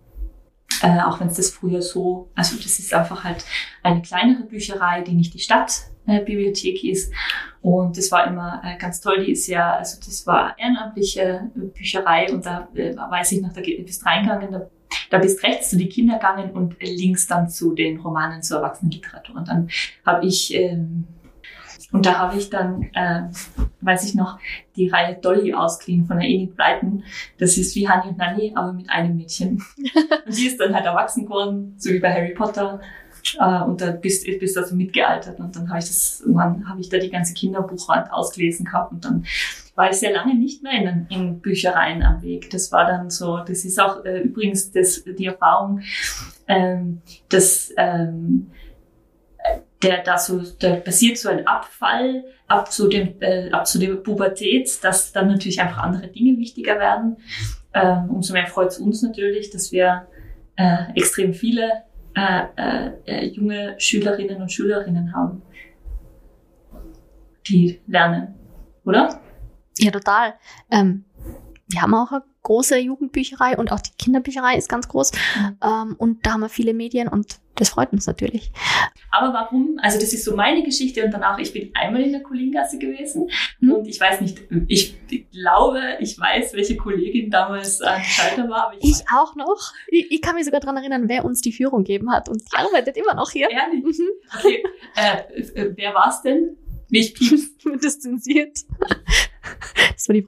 Äh, 0.82 1.00
auch 1.02 1.20
wenn 1.20 1.28
es 1.28 1.36
das 1.36 1.52
früher 1.52 1.82
so, 1.82 2.30
also 2.36 2.58
das 2.58 2.80
ist 2.80 2.94
einfach 2.94 3.24
halt 3.24 3.46
eine 3.82 4.02
kleinere 4.02 4.44
Bücherei, 4.44 5.02
die 5.02 5.14
nicht 5.14 5.34
die 5.34 5.40
Stadtbibliothek 5.40 6.84
äh, 6.84 6.90
ist. 6.90 7.14
Und 7.62 7.98
das 7.98 8.12
war 8.12 8.28
immer 8.28 8.62
äh, 8.64 8.78
ganz 8.78 9.00
toll. 9.00 9.24
Die 9.24 9.32
ist 9.32 9.48
ja, 9.48 9.76
also 9.76 10.00
das 10.06 10.28
war 10.28 10.58
ehrenamtliche 10.60 11.50
Bücherei 11.56 12.32
und 12.32 12.46
da 12.46 12.68
äh, 12.76 12.96
weiß 12.96 13.32
ich 13.34 13.42
noch, 13.42 13.54
da 13.54 13.62
bist 13.62 14.06
reingegangen, 14.06 14.52
da, 14.52 14.70
da 15.10 15.18
bist 15.18 15.44
rechts 15.44 15.70
zu 15.70 15.78
den 15.78 15.90
Kindern 15.90 16.20
gegangen 16.20 16.52
und 16.52 16.76
links 16.82 17.28
dann 17.28 17.50
zu 17.50 17.74
den 17.74 18.00
Romanen 18.00 18.42
zur 18.42 18.58
Erwachsenenliteratur. 18.58 19.36
Und 19.36 19.48
dann 19.48 19.70
habe 20.06 20.26
ich 20.26 20.54
ähm, 20.54 21.08
und 21.92 22.06
da 22.06 22.18
habe 22.20 22.38
ich 22.38 22.50
dann, 22.50 22.90
ähm, 22.96 23.30
weiß 23.82 24.04
ich 24.06 24.16
noch, 24.16 24.40
die 24.76 24.90
Reihe 24.90 25.16
Dolly 25.16 25.54
ausgeliehen 25.54 26.06
von 26.06 26.20
der 26.20 26.28
Enid 26.28 26.56
Blyton. 26.56 27.04
Das 27.38 27.58
ist 27.58 27.76
wie 27.76 27.88
Honey 27.88 28.10
und 28.10 28.18
Nanny, 28.18 28.54
aber 28.56 28.74
mit 28.74 28.90
einem 28.90 29.16
Mädchen. 29.16 29.64
und 30.26 30.38
die 30.38 30.48
ist 30.48 30.60
dann 30.60 30.74
halt 30.74 30.86
erwachsen 30.86 31.26
geworden, 31.26 31.76
so 31.78 31.92
wie 31.92 32.00
bei 32.00 32.12
Harry 32.12 32.34
Potter. 32.34 32.82
Äh, 33.40 33.62
und 33.62 33.82
da 33.82 33.92
bist, 33.92 34.26
bist 34.26 34.58
also 34.58 34.76
mitgealtert. 34.76 35.40
Und 35.40 35.56
dann 35.56 35.70
habe 35.70 35.80
ich 35.80 35.86
das, 35.86 36.22
irgendwann 36.22 36.68
habe 36.68 36.82
ich 36.82 36.90
da 36.90 36.98
die 36.98 37.10
ganze 37.10 37.34
Kinderbuchwand 37.34 38.12
ausgelesen 38.12 38.66
gehabt. 38.66 38.92
Und 38.92 39.06
dann 39.06 39.26
war 39.76 39.90
ich 39.90 39.98
sehr 39.98 40.12
lange 40.12 40.36
nicht 40.36 40.64
mehr 40.64 40.74
in, 40.74 41.08
in 41.10 41.40
Büchereien 41.40 42.02
am 42.04 42.22
Weg. 42.22 42.50
Das 42.50 42.72
war 42.72 42.86
dann 42.86 43.10
so, 43.10 43.38
das 43.38 43.64
ist 43.64 43.80
auch 43.80 44.04
äh, 44.06 44.22
übrigens 44.22 44.72
das, 44.72 45.04
die 45.04 45.26
Erfahrung, 45.26 45.82
ähm, 46.48 47.02
dass 47.30 47.72
ähm, 47.78 48.52
der 49.84 50.04
da 50.04 50.18
so, 50.18 50.42
da 50.60 50.76
passiert 50.78 51.18
so 51.18 51.30
ein 51.30 51.46
Abfall 51.46 52.24
ab 52.48 52.72
zu 52.72 52.88
dem, 52.88 53.22
äh, 53.22 53.52
ab 53.52 53.68
zu 53.68 53.80
der 53.80 53.96
Pubertät, 53.96 54.84
dass 54.84 55.12
dann 55.12 55.28
natürlich 55.28 55.60
einfach 55.62 55.84
andere 55.84 56.08
Dinge 56.08 56.38
wichtiger 56.38 56.80
werden. 56.80 57.18
Ähm, 57.74 58.10
umso 58.10 58.34
mehr 58.34 58.48
freut 58.48 58.70
es 58.70 58.80
uns 58.80 59.02
natürlich, 59.02 59.50
dass 59.50 59.72
wir 59.72 60.08
äh, 60.56 60.92
extrem 60.96 61.34
viele 61.34 61.84
äh, 62.16 62.44
äh, 62.56 62.92
äh, 63.06 63.26
junge 63.26 63.76
Schülerinnen 63.78 64.42
und 64.42 64.50
Schülerinnen 64.50 65.14
haben, 65.14 65.42
die 67.48 67.82
lernen, 67.88 68.36
oder? 68.86 69.22
Ja, 69.78 69.92
total. 69.92 70.36
Ähm, 70.72 71.04
wir 71.68 71.82
haben 71.82 71.94
auch 71.94 72.12
eine 72.12 72.24
große 72.46 72.78
Jugendbücherei 72.78 73.58
und 73.58 73.72
auch 73.72 73.82
die 73.82 73.92
Kinderbücherei 74.00 74.56
ist 74.56 74.70
ganz 74.70 74.88
groß. 74.88 75.12
Mhm. 75.12 75.58
Ähm, 75.64 75.96
und 75.98 76.26
da 76.26 76.34
haben 76.34 76.42
wir 76.42 76.50
viele 76.50 76.74
Medien 76.74 77.08
und 77.08 77.40
das 77.58 77.70
freut 77.70 77.94
uns 77.94 78.06
natürlich. 78.06 78.52
Aber 79.12 79.34
warum? 79.34 79.80
Also 79.82 79.98
das 79.98 80.12
ist 80.12 80.26
so 80.26 80.36
meine 80.36 80.62
Geschichte 80.64 81.06
und 81.06 81.12
danach, 81.12 81.40
ich 81.40 81.54
bin 81.54 81.72
einmal 81.74 82.02
in 82.02 82.12
der 82.12 82.22
Kollingasse 82.22 82.78
gewesen 82.78 83.30
Mhm. 83.62 83.72
und 83.72 83.88
ich 83.88 84.00
weiß 84.00 84.20
nicht, 84.22 84.40
ich 84.68 84.96
glaube, 85.32 85.80
ich 86.02 86.20
weiß, 86.20 86.54
welche 86.54 86.76
Kollegin 86.76 87.32
damals 87.32 87.82
an 87.82 88.02
Schalter 88.04 88.50
war, 88.50 88.74
ich, 88.80 88.90
Ich 88.92 89.04
auch 89.14 89.36
noch. 89.36 89.72
Ich, 89.88 90.12
ich 90.12 90.22
kann 90.22 90.36
mich 90.36 90.44
sogar 90.46 90.60
daran 90.60 90.76
erinnern, 90.78 91.06
wer 91.08 91.24
uns 91.24 91.40
die 91.42 91.54
Führung 91.54 91.84
gegeben 91.86 92.12
hat 92.12 92.28
und 92.30 92.42
die 92.42 92.58
arbeitet 92.58 92.98
immer 92.98 93.14
noch 93.14 93.32
hier. 93.32 93.50
ehrlich, 93.50 93.84
Mhm. 93.84 94.10
okay, 94.38 94.64
äh, 94.98 95.42
äh, 95.62 95.74
wer 95.78 95.94
war's 95.94 96.22
denn? 96.24 96.58
Ich 96.96 97.14
piepst? 97.62 98.02
Zensiert? 98.02 98.60
Das 99.94 100.08
war 100.08 100.14
die. 100.14 100.26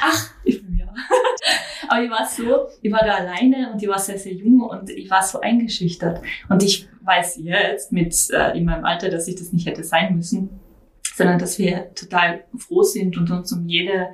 Ach, 0.00 0.34
ich 0.44 0.62
bin 0.62 0.76
ja. 0.76 0.86
Aber 1.88 2.02
ich 2.02 2.10
war 2.10 2.26
so, 2.26 2.66
ich 2.82 2.92
war 2.92 3.04
da 3.04 3.14
alleine 3.14 3.72
und 3.72 3.82
ich 3.82 3.88
war 3.88 3.98
sehr, 3.98 4.18
sehr 4.18 4.32
jung 4.32 4.60
und 4.62 4.90
ich 4.90 5.08
war 5.08 5.22
so 5.22 5.40
eingeschüchtert. 5.40 6.20
Und 6.48 6.62
ich 6.62 6.88
weiß 7.02 7.38
jetzt 7.38 7.92
mit 7.92 8.14
äh, 8.30 8.58
in 8.58 8.64
meinem 8.64 8.84
Alter, 8.84 9.08
dass 9.08 9.28
ich 9.28 9.36
das 9.36 9.52
nicht 9.52 9.66
hätte 9.66 9.84
sein 9.84 10.16
müssen, 10.16 10.50
sondern 11.14 11.38
dass 11.38 11.58
wir 11.58 11.94
total 11.94 12.44
froh 12.58 12.82
sind 12.82 13.16
und 13.16 13.30
uns 13.30 13.52
um 13.52 13.68
jede 13.68 14.08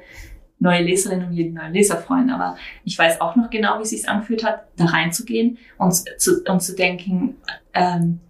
neue 0.59 0.83
Leserin 0.83 1.25
und 1.25 1.33
jeden 1.33 1.55
neuen 1.55 1.73
Leser 1.73 1.97
freuen. 1.97 2.31
Aber 2.31 2.57
ich 2.85 2.99
weiß 2.99 3.21
auch 3.21 3.37
noch 3.37 3.49
genau, 3.49 3.79
wie 3.79 3.83
es 3.83 3.91
sich 3.91 4.09
angefühlt 4.09 4.45
hat, 4.45 4.69
da 4.77 4.85
reinzugehen 4.85 5.59
und 5.79 5.93
zu, 5.93 6.43
und 6.47 6.61
zu 6.61 6.77
denken, 6.77 7.39
ähm, 7.73 8.21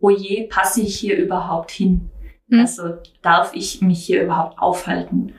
oh 0.00 0.10
je, 0.10 0.46
passe 0.46 0.80
ich 0.80 0.96
hier 0.96 1.16
überhaupt 1.16 1.72
hin? 1.72 2.08
Mhm. 2.52 2.60
Also 2.60 2.98
darf 3.22 3.54
ich 3.54 3.80
mich 3.80 4.04
hier 4.04 4.22
überhaupt 4.24 4.58
aufhalten? 4.58 5.32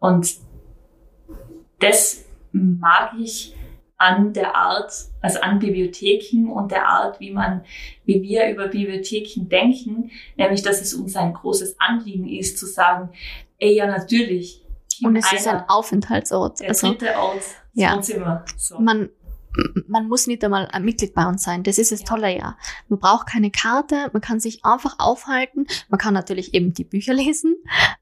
Und 0.00 0.34
das 1.78 2.24
mag 2.50 3.12
ich 3.18 3.54
an 3.96 4.32
der 4.32 4.56
Art, 4.56 4.92
also 5.20 5.40
an 5.40 5.58
Bibliotheken 5.60 6.50
und 6.50 6.70
der 6.72 6.86
Art, 6.86 7.20
wie 7.20 7.30
man, 7.30 7.64
wie 8.04 8.22
wir 8.22 8.50
über 8.50 8.68
Bibliotheken 8.68 9.48
denken, 9.48 10.10
nämlich, 10.36 10.62
dass 10.62 10.80
es 10.80 10.94
uns 10.94 11.16
ein 11.16 11.32
großes 11.32 11.78
Anliegen 11.78 12.28
ist, 12.28 12.58
zu 12.58 12.66
sagen, 12.66 13.10
ey, 13.58 13.76
ja, 13.76 13.86
natürlich. 13.86 14.64
Und 15.02 15.14
es 15.14 15.32
ist 15.32 15.46
ein 15.46 15.62
Aufenthaltsort. 15.68 16.60
Der 16.60 16.70
also, 16.70 16.88
dritte 16.88 17.16
Ort, 17.18 17.36
das 17.36 17.54
ja. 17.74 17.94
Wohnzimmer. 17.94 18.44
So. 18.56 18.80
man, 18.80 19.10
man 19.86 20.08
muss 20.08 20.26
nicht 20.26 20.44
einmal 20.44 20.68
ein 20.72 20.84
Mitglied 20.84 21.14
bei 21.14 21.26
uns 21.26 21.42
sein. 21.42 21.62
Das 21.62 21.78
ist 21.78 21.92
das. 21.92 22.08
Tolle 22.08 22.36
ja. 22.36 22.56
Man 22.88 22.98
braucht 22.98 23.26
keine 23.26 23.50
Karte, 23.50 24.10
man 24.12 24.22
kann 24.22 24.40
sich 24.40 24.64
einfach 24.64 24.96
aufhalten. 24.98 25.66
Man 25.88 25.98
kann 25.98 26.14
natürlich 26.14 26.54
eben 26.54 26.72
die 26.72 26.84
Bücher 26.84 27.12
lesen, 27.12 27.56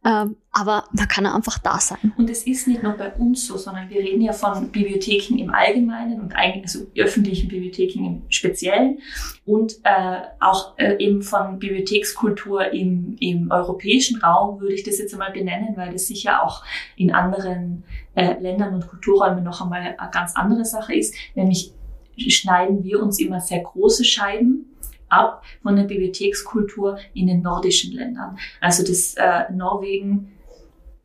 ähm, 0.04 0.36
aber 0.52 0.84
man 0.92 1.08
kann 1.08 1.26
einfach 1.26 1.58
da 1.58 1.78
sein. 1.78 2.12
Und 2.16 2.30
es 2.30 2.46
ist 2.46 2.68
nicht 2.68 2.82
nur 2.82 2.92
bei 2.92 3.12
uns 3.14 3.46
so, 3.46 3.56
sondern 3.56 3.90
wir 3.90 4.00
reden 4.00 4.20
ja 4.20 4.32
von 4.32 4.70
Bibliotheken 4.70 5.38
im 5.38 5.50
Allgemeinen 5.50 6.20
und 6.20 6.34
also 6.36 6.86
öffentlichen 6.96 7.48
Bibliotheken 7.48 8.04
im 8.04 8.22
Speziellen 8.28 8.98
und 9.44 9.74
äh, 9.84 10.18
auch 10.40 10.78
äh, 10.78 10.96
eben 10.98 11.22
von 11.22 11.58
Bibliothekskultur 11.58 12.72
im, 12.72 13.16
im 13.20 13.50
europäischen 13.50 14.20
Raum 14.20 14.60
würde 14.60 14.74
ich 14.74 14.84
das 14.84 14.98
jetzt 14.98 15.12
einmal 15.12 15.32
benennen, 15.32 15.76
weil 15.76 15.92
das 15.92 16.06
sicher 16.06 16.42
auch 16.42 16.64
in 16.96 17.12
anderen 17.12 17.84
äh, 18.14 18.40
Ländern 18.40 18.74
und 18.74 18.88
Kulturräumen 18.88 19.44
noch 19.44 19.60
einmal 19.60 19.94
eine 19.98 20.10
ganz 20.10 20.34
andere 20.34 20.64
Sache 20.64 20.94
ist, 20.94 21.14
nämlich 21.46 21.72
schneiden 22.16 22.84
wir 22.84 23.02
uns 23.02 23.20
immer 23.20 23.40
sehr 23.40 23.60
große 23.60 24.04
Scheiben 24.04 24.76
ab 25.08 25.44
von 25.62 25.76
der 25.76 25.84
Bibliothekskultur 25.84 26.98
in 27.14 27.28
den 27.28 27.42
nordischen 27.42 27.92
Ländern. 27.92 28.38
Also 28.60 28.82
das 28.82 29.14
äh, 29.14 29.52
Norwegen, 29.52 30.32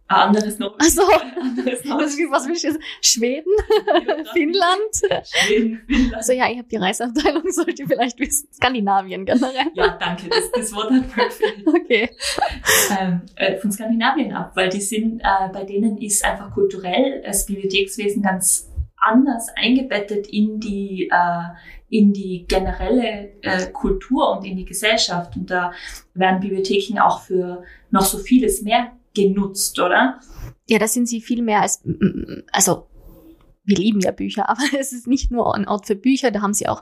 ein 0.07 0.15
anderes 0.15 0.57
Norwegen, 0.57 0.79
Ach 0.81 0.87
so. 0.87 1.01
anderes 1.41 1.79
Was, 1.85 1.85
Norwegen, 1.85 2.31
was 2.31 2.47
willst 2.47 2.63
du 2.63 2.67
jetzt? 2.69 2.79
Schweden? 3.01 3.51
Finnland? 4.33 5.25
Schweden, 5.25 5.81
Finnland. 5.87 6.15
Also 6.15 6.33
ja, 6.33 6.49
ich 6.49 6.57
habe 6.57 6.67
die 6.67 6.77
Reiseabteilung, 6.77 7.43
sollt 7.51 7.79
ihr 7.79 7.87
vielleicht 7.87 8.19
wissen. 8.19 8.47
Skandinavien 8.51 9.25
generell. 9.25 9.67
Ja, 9.73 9.97
danke, 9.99 10.29
das, 10.29 10.51
das 10.51 10.73
Wort 10.73 10.91
hat 10.91 11.13
gefehlt. 11.13 11.67
Okay. 11.67 12.09
ähm, 12.99 13.21
äh, 13.35 13.57
von 13.57 13.71
Skandinavien 13.71 14.33
ab, 14.33 14.53
weil 14.55 14.69
die 14.69 14.81
sind, 14.81 15.19
äh, 15.19 15.49
bei 15.53 15.63
denen 15.63 15.97
ist 15.97 16.25
einfach 16.25 16.51
kulturell 16.51 17.21
das 17.23 17.45
Bibliothekswesen 17.45 18.23
ganz 18.23 18.70
anders 19.01 19.47
eingebettet 19.55 20.27
in 20.27 20.59
die, 20.59 21.09
äh, 21.11 21.43
in 21.89 22.13
die 22.13 22.45
generelle 22.47 23.33
äh, 23.41 23.67
Kultur 23.71 24.31
und 24.31 24.45
in 24.45 24.55
die 24.55 24.65
Gesellschaft. 24.65 25.35
Und 25.35 25.49
da 25.49 25.73
werden 26.13 26.39
Bibliotheken 26.39 26.99
auch 26.99 27.21
für 27.21 27.63
noch 27.89 28.05
so 28.05 28.19
vieles 28.19 28.61
mehr 28.61 28.93
genutzt, 29.13 29.79
oder? 29.79 30.19
Ja, 30.67 30.79
da 30.79 30.87
sind 30.87 31.07
sie 31.07 31.19
viel 31.19 31.41
mehr 31.41 31.61
als, 31.61 31.83
also 32.51 32.87
wir 33.63 33.77
lieben 33.77 33.99
ja 33.99 34.11
Bücher, 34.11 34.49
aber 34.49 34.61
es 34.79 34.93
ist 34.93 35.07
nicht 35.07 35.31
nur 35.31 35.53
ein 35.55 35.67
Ort 35.67 35.87
für 35.87 35.95
Bücher, 35.95 36.31
da 36.31 36.41
haben 36.41 36.53
sie 36.53 36.67
auch 36.67 36.81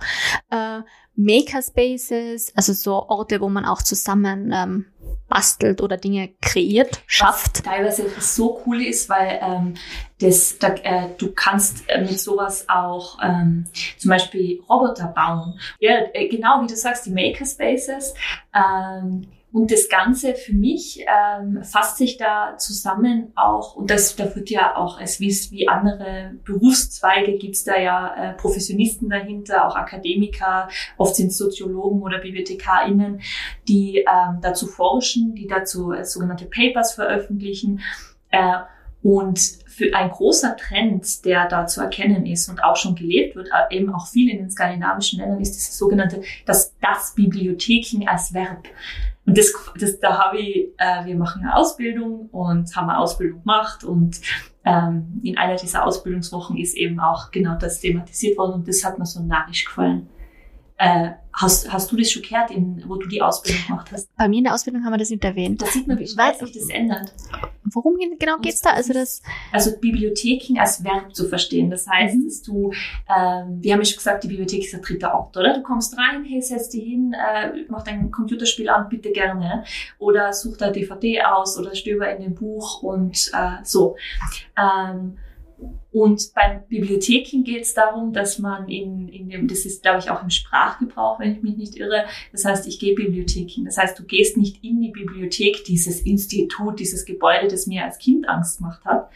äh, 0.52 0.82
Makerspaces, 1.16 2.56
also 2.56 2.74
so 2.74 2.94
Orte, 2.94 3.42
wo 3.42 3.50
man 3.50 3.66
auch 3.66 3.82
zusammen 3.82 4.52
ähm, 4.54 4.86
bastelt 5.29 5.81
oder 5.81 5.98
Dinge 5.98 6.29
kreiert, 6.41 7.01
schafft. 7.05 7.57
Was 7.57 7.63
teilweise 7.63 8.09
so 8.19 8.62
cool 8.65 8.81
ist, 8.81 9.09
weil 9.09 9.39
ähm, 9.41 9.74
das, 10.19 10.57
da, 10.59 10.69
äh, 10.83 11.09
du 11.17 11.31
kannst 11.31 11.89
äh, 11.89 12.01
mit 12.01 12.19
sowas 12.19 12.65
auch 12.67 13.19
ähm, 13.24 13.65
zum 13.98 14.09
Beispiel 14.09 14.62
Roboter 14.69 15.07
bauen. 15.07 15.59
Ja, 15.79 16.00
äh, 16.13 16.27
genau 16.27 16.62
wie 16.62 16.67
du 16.67 16.75
sagst, 16.75 17.05
die 17.05 17.12
Makerspaces. 17.12 18.13
Ähm, 18.53 19.27
und 19.51 19.72
das 19.72 19.89
Ganze 19.89 20.36
für 20.36 20.53
mich 20.53 21.03
ähm, 21.08 21.63
fasst 21.63 21.98
sich 21.98 22.18
da 22.18 22.58
zusammen 22.58 23.32
auch, 23.36 23.75
und 23.75 23.89
das, 23.89 24.15
da 24.15 24.36
wird 24.36 24.51
ja 24.51 24.75
auch, 24.75 25.01
es 25.01 25.20
wie, 25.20 25.36
wie 25.51 25.68
andere 25.68 26.34
Berufszweige 26.46 27.38
gibt's 27.38 27.63
da 27.63 27.79
ja 27.79 28.13
äh, 28.15 28.34
Professionisten 28.34 29.10
dahinter, 29.10 29.68
auch 29.68 29.75
Akademiker, 29.75 30.70
oft 30.98 31.15
sind 31.15 31.34
Soziologen 31.34 32.01
oder 32.03 32.20
BibliothekarInnen, 32.20 33.22
die 33.68 33.98
ähm, 33.98 34.39
dazu 34.41 34.68
forschen, 34.68 35.34
die 35.34 35.48
dazu 35.48 35.94
äh, 35.94 36.06
sogenannte 36.06 36.46
Papers 36.46 36.94
veröffentlichen. 36.94 37.82
Äh, 38.29 38.60
und 39.01 39.59
für 39.79 39.95
ein 39.95 40.09
großer 40.09 40.57
Trend, 40.57 41.24
der 41.24 41.48
da 41.48 41.65
zu 41.65 41.79
erkennen 41.79 42.25
ist 42.25 42.50
und 42.50 42.62
auch 42.62 42.75
schon 42.75 42.95
gelebt 42.95 43.38
wird, 43.38 43.48
äh, 43.48 43.77
eben 43.77 43.93
auch 43.93 44.07
viel 44.07 44.29
in 44.29 44.39
den 44.39 44.51
skandinavischen 44.51 45.19
Ländern, 45.19 45.39
ist 45.39 45.55
dieses 45.55 45.77
sogenannte, 45.77 46.21
das, 46.45 46.75
das 46.81 47.15
Bibliotheken 47.15 48.05
als 48.05 48.33
Verb. 48.33 48.65
Und 49.25 49.38
das, 49.38 49.53
das, 49.79 49.98
da 50.01 50.19
habe 50.19 50.39
ich, 50.39 50.74
äh, 50.77 51.05
wir 51.05 51.15
machen 51.15 51.43
eine 51.43 51.55
Ausbildung 51.55 52.27
und 52.31 52.75
haben 52.75 52.89
eine 52.89 53.00
Ausbildung 53.00 53.39
gemacht 53.39 53.86
und 53.86 54.19
ähm, 54.65 55.21
in 55.24 55.38
einer 55.38 55.55
dieser 55.55 55.86
Ausbildungswochen 55.86 56.57
ist 56.57 56.75
eben 56.75 57.00
auch 57.00 57.31
genau 57.31 57.57
das 57.57 57.79
thematisiert 57.79 58.38
worden 58.38 58.55
und 58.55 58.67
das 58.67 58.83
hat 58.83 59.00
mir 59.00 59.05
so 59.05 59.24
narrisch 59.24 59.63
gefallen. 59.63 60.09
Äh, 60.75 61.12
hast, 61.41 61.72
hast 61.72 61.91
du 61.91 61.96
das 61.98 62.12
schon 62.12 62.22
gehört, 62.22 62.51
in, 62.51 62.84
wo 62.88 62.96
du 62.96 63.08
die 63.08 63.22
Ausbildung 63.22 63.62
gemacht 63.67 63.89
hast? 63.91 64.10
Bei 64.15 64.27
mir 64.27 64.38
in 64.39 64.43
der 64.46 64.53
Ausbildung 64.53 64.84
haben 64.84 64.93
wir 64.93 64.98
das 64.98 65.10
nicht 65.10 65.24
erwähnt. 65.24 65.62
Da 65.62 65.65
sieht 65.67 65.88
man, 65.88 65.98
wie 66.00 66.08
schnell 66.08 66.36
sich 66.36 66.51
das 66.51 66.69
ändert. 66.69 67.13
Worum 67.72 67.98
ge- 67.98 68.15
genau 68.19 68.38
geht's 68.38 68.62
da? 68.62 68.72
Also 68.72 68.93
das, 68.93 69.22
Also 69.51 69.72
Bibliotheken 69.79 70.60
als 70.60 70.84
Verb 70.84 71.15
zu 71.15 71.27
verstehen. 71.27 71.69
Das 71.69 71.88
heißt, 71.88 72.15
Mhm. 72.15 72.25
dass 72.25 72.41
du, 72.41 72.72
ähm, 73.08 73.58
wir 73.62 73.74
haben 73.74 73.79
ja 73.81 73.86
schon 73.86 73.98
gesagt, 73.98 74.24
die 74.24 74.27
Bibliothek 74.27 74.63
ist 74.63 74.74
der 74.74 74.79
dritte 74.81 75.13
Ort, 75.13 75.38
oder? 75.38 75.53
Du 75.53 75.62
kommst 75.63 75.98
rein, 75.98 76.24
hey, 76.25 76.41
setz 76.41 76.69
dich 76.69 76.84
hin, 76.84 77.13
äh, 77.13 77.51
mach 77.69 77.84
dein 77.84 78.12
Computerspiel 78.12 78.69
an, 78.69 78.89
bitte 78.89 79.12
gerne. 79.12 79.63
Oder 80.00 80.34
such 80.34 80.58
da 80.58 80.72
DVD 80.72 81.22
aus 81.24 81.58
oder 81.58 81.75
stöber 81.75 82.10
in 82.15 82.22
dem 82.22 82.36
Buch 82.36 82.81
und 82.84 83.31
äh, 83.34 83.63
so. 83.63 83.96
Ähm, 84.58 85.17
und 85.92 86.34
beim 86.36 86.62
Bibliotheken 86.68 87.44
geht 87.44 87.63
es 87.63 87.74
darum, 87.74 88.13
dass 88.13 88.38
man 88.38 88.70
in, 88.70 89.10
in 89.10 89.30
dem, 89.30 89.48
das 89.48 89.66
ist, 89.66 89.82
glaube 89.82 90.00
ich, 90.00 90.12
auch 90.12 90.22
im 90.22 90.30
Sprachgebrauch, 90.30 91.20
wenn 91.20 91.34
ich 91.34 91.42
mich 91.42 91.58
nicht 91.58 91.75
irre, 91.78 92.06
das 92.32 92.46
heißt, 92.46 92.68
ich 92.68 92.80
gehe 92.80 92.94
Bibliotheken. 92.94 93.66
Das 93.66 93.78
heißt, 93.78 93.98
du 93.98 94.04
gehst 94.04 94.38
nicht 94.38 94.63
in 94.63 94.82
die 94.82 94.92
Bibliothek, 94.92 95.63
dieses 95.63 96.01
Institut, 96.01 96.80
dieses 96.80 97.06
Gebäude, 97.06 97.48
das 97.48 97.66
mir 97.66 97.86
als 97.86 97.98
Kind 97.98 98.30
Angst 98.30 98.60
gemacht 98.60 98.86
hat, 98.86 99.10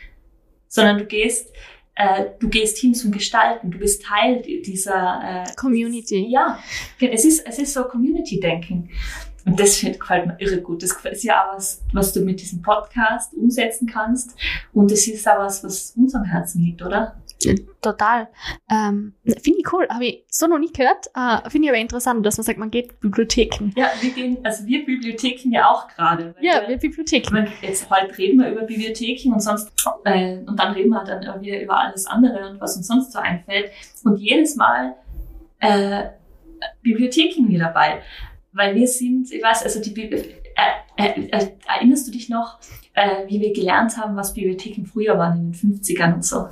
sondern 0.68 0.98
du 0.98 1.06
gehst, 1.06 1.54
äh, 1.96 2.26
du 2.40 2.50
gehst 2.50 2.80
hin 2.80 2.96
zum 2.96 3.12
Gestalten. 3.12 3.70
Du 3.70 3.78
bist 3.78 4.04
Teil 4.04 4.42
dieser 4.42 5.46
äh, 5.46 5.56
Community. 5.56 6.26
Ja, 6.28 6.58
es 7.00 7.24
ist, 7.24 7.46
es 7.46 7.60
ist 7.60 7.74
so 7.74 7.84
Community-Denken. 7.84 8.90
Und 9.46 9.60
das 9.60 9.76
find- 9.78 10.00
gefällt 10.00 10.26
mir 10.26 10.36
irre 10.40 10.62
gut. 10.62 10.82
Das 10.84 10.92
ist 11.04 11.24
ja 11.24 11.44
auch 11.50 11.56
was, 11.56 11.84
was 11.92 12.14
du 12.14 12.22
mit 12.22 12.40
diesem 12.40 12.62
Podcast 12.62 13.34
umsetzen 13.34 13.88
kannst. 13.88 14.36
Und 14.72 14.92
es 14.92 15.08
ist 15.08 15.28
auch 15.28 15.40
was, 15.40 15.64
was 15.64 15.94
uns 15.98 16.16
am 16.16 16.24
Herzen 16.24 16.62
liegt, 16.64 16.82
oder? 16.82 17.16
Total. 17.82 18.30
Ähm, 18.72 19.14
Finde 19.26 19.60
ich 19.60 19.74
cool. 19.74 19.86
Habe 19.90 20.06
ich 20.06 20.24
so 20.30 20.48
noch 20.48 20.60
nicht 20.60 20.74
gehört. 20.78 21.08
Äh, 21.14 21.50
Finde 21.50 21.66
ich 21.68 21.72
aber 21.72 21.80
interessant, 21.82 22.26
dass 22.26 22.38
man 22.38 22.46
sagt, 22.46 22.58
man 22.58 22.72
geht 22.72 23.02
Bibliotheken. 23.02 23.72
Ja, 23.76 23.88
wir 24.00 24.12
gehen, 24.12 24.38
also 24.44 24.66
wir 24.66 24.86
Bibliotheken 24.86 25.52
ja 25.52 25.70
auch 25.70 25.90
gerade. 25.90 26.34
Ja, 26.40 26.62
wir- 26.66 26.78
Bibliotheken. 26.78 27.34
meine, 27.34 27.52
jetzt 27.62 27.90
heute 27.90 28.18
reden 28.18 28.40
wir 28.40 28.50
über 28.50 28.62
Bibliotheken 28.62 29.34
und 29.34 29.42
sonst 29.42 29.74
äh, 30.06 30.38
und 30.38 30.58
dann 30.58 30.72
reden 30.74 30.90
wir 30.92 31.04
dann 31.04 31.42
wieder 31.42 31.62
über 31.62 31.78
alles 31.78 32.06
andere 32.06 32.50
und 32.50 32.62
was 32.62 32.78
uns 32.78 32.88
sonst 32.88 33.12
so 33.12 33.20
einfällt. 33.20 33.72
Und 34.06 34.16
jedes 34.22 34.56
Mal 34.56 34.96
äh, 35.60 36.04
Bibliotheken 36.82 37.46
hier 37.50 37.60
dabei. 37.60 38.02
Weil 38.54 38.76
wir 38.76 38.88
sind, 38.88 39.32
ich 39.32 39.42
weiß, 39.42 39.64
also 39.64 39.82
die 39.82 40.00
äh, 40.00 40.24
äh, 40.98 41.28
äh, 41.28 41.48
erinnerst 41.68 42.08
du 42.08 42.12
dich 42.12 42.30
noch, 42.30 42.60
äh, 42.94 43.28
wie 43.28 43.42
wir 43.42 43.54
gelernt 43.54 43.98
haben, 43.98 44.16
was 44.16 44.34
Bibliotheken 44.34 44.86
früher 44.86 45.18
waren 45.18 45.38
in 45.38 45.52
den 45.52 45.74
50ern 45.74 46.14
und 46.16 46.26
so? 46.26 46.48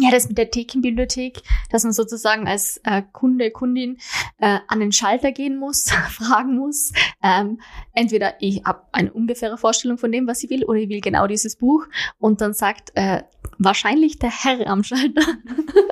Ja, 0.00 0.10
das 0.10 0.26
mit 0.26 0.38
der 0.38 0.50
Thekenbibliothek, 0.50 1.42
dass 1.70 1.84
man 1.84 1.92
sozusagen 1.92 2.48
als 2.48 2.78
äh, 2.84 3.02
Kunde, 3.12 3.50
Kundin 3.50 3.98
äh, 4.38 4.58
an 4.66 4.80
den 4.80 4.90
Schalter 4.90 5.32
gehen 5.32 5.58
muss, 5.58 5.90
fragen 6.08 6.56
muss. 6.56 6.92
Ähm, 7.22 7.60
entweder 7.92 8.34
ich 8.40 8.64
habe 8.64 8.82
eine 8.92 9.12
ungefähre 9.12 9.58
Vorstellung 9.58 9.98
von 9.98 10.10
dem, 10.10 10.26
was 10.26 10.42
ich 10.42 10.48
will, 10.48 10.64
oder 10.64 10.78
ich 10.78 10.88
will 10.88 11.02
genau 11.02 11.26
dieses 11.26 11.56
Buch 11.56 11.86
und 12.18 12.40
dann 12.40 12.54
sagt 12.54 12.92
äh, 12.94 13.22
wahrscheinlich 13.58 14.18
der 14.18 14.30
Herr 14.30 14.66
am 14.66 14.82
Schalter, 14.82 15.26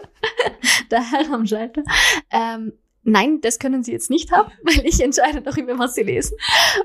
der 0.91 1.11
Herr 1.11 1.35
am 1.35 1.47
Schalter, 1.47 1.83
ähm, 2.31 2.73
nein, 3.02 3.40
das 3.40 3.59
können 3.59 3.83
Sie 3.83 3.92
jetzt 3.92 4.11
nicht 4.11 4.33
haben, 4.33 4.50
weil 4.62 4.85
ich 4.87 5.02
entscheide 5.02 5.42
darüber, 5.42 5.78
was 5.78 5.95
Sie 5.95 6.02
lesen. 6.02 6.37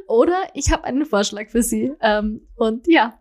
Oder 0.07 0.37
ich 0.53 0.71
habe 0.71 0.83
einen 0.85 1.05
Vorschlag 1.05 1.49
für 1.49 1.63
Sie. 1.63 1.91
Ähm, 2.01 2.47
und 2.55 2.87
ja, 2.87 3.17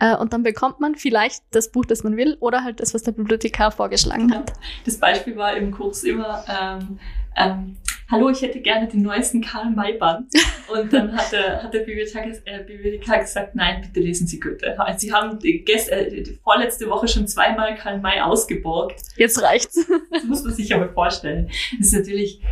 äh, 0.00 0.16
und 0.16 0.32
dann 0.32 0.42
bekommt 0.42 0.80
man 0.80 0.96
vielleicht 0.96 1.42
das 1.52 1.70
Buch, 1.70 1.84
das 1.84 2.02
man 2.02 2.16
will, 2.16 2.36
oder 2.40 2.64
halt 2.64 2.80
das, 2.80 2.94
was 2.94 3.02
der 3.02 3.12
Bibliothekar 3.12 3.70
vorgeschlagen 3.70 4.34
hat. 4.34 4.52
Das 4.84 4.98
Beispiel 4.98 5.36
war 5.36 5.56
im 5.56 5.70
Kurs 5.70 6.02
immer, 6.02 6.44
ähm, 6.48 6.98
ähm, 7.36 7.76
hallo, 8.12 8.28
ich 8.28 8.42
hätte 8.42 8.60
gerne 8.60 8.86
den 8.86 9.02
neuesten 9.02 9.40
Karl-May-Band. 9.40 10.32
Und 10.68 10.92
dann 10.92 11.16
hat 11.16 11.32
der, 11.32 11.62
hat 11.62 11.74
der 11.74 11.80
Bibliothekar, 11.80 12.26
äh, 12.44 12.62
Bibliothekar 12.62 13.20
gesagt, 13.20 13.54
nein, 13.54 13.80
bitte 13.80 14.00
lesen 14.00 14.26
Sie 14.26 14.38
Goethe. 14.38 14.78
Also 14.78 15.00
Sie 15.00 15.12
haben 15.12 15.38
die, 15.38 15.64
gest, 15.64 15.90
äh, 15.90 16.24
vorletzte 16.44 16.88
Woche 16.88 17.08
schon 17.08 17.26
zweimal 17.26 17.74
Karl-May 17.74 18.20
ausgeborgt. 18.20 19.02
Jetzt 19.16 19.42
reicht's. 19.42 19.86
Das 20.10 20.24
muss 20.24 20.44
man 20.44 20.52
sich 20.52 20.74
aber 20.74 20.90
vorstellen. 20.90 21.50
Das 21.78 21.88
ist 21.88 21.94
natürlich, 21.94 22.42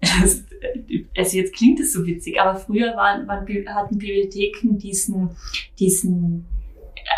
das, 0.00 0.44
also 1.16 1.36
jetzt 1.36 1.54
klingt 1.54 1.78
es 1.80 1.92
so 1.92 2.04
witzig, 2.04 2.40
aber 2.40 2.58
früher 2.58 2.96
waren, 2.96 3.26
waren, 3.28 3.46
hatten 3.68 3.98
Bibliotheken 3.98 4.78
diesen, 4.78 5.30
diesen 5.78 6.46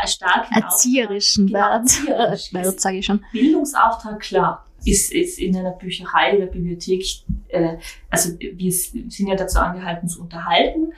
äh, 0.02 0.06
starken 0.06 0.54
erzieherischen 0.54 1.46
Genau, 1.46 1.58
Wert, 1.58 1.82
erzieherisch 1.82 2.52
Wert 2.52 2.80
sage 2.80 2.98
ich 2.98 3.06
schon. 3.06 3.24
Bildungsauftrag, 3.32 4.20
klar, 4.20 4.66
ist, 4.84 5.12
ist 5.12 5.38
in 5.38 5.56
einer 5.56 5.72
Bücherei 5.72 6.36
oder 6.36 6.46
Bibliothek, 6.46 7.04
äh, 7.48 7.76
also 8.10 8.38
wir 8.38 8.72
sind 8.72 9.26
ja 9.26 9.34
dazu 9.34 9.58
angehalten 9.58 10.08
zu 10.08 10.20
unterhalten 10.20 10.92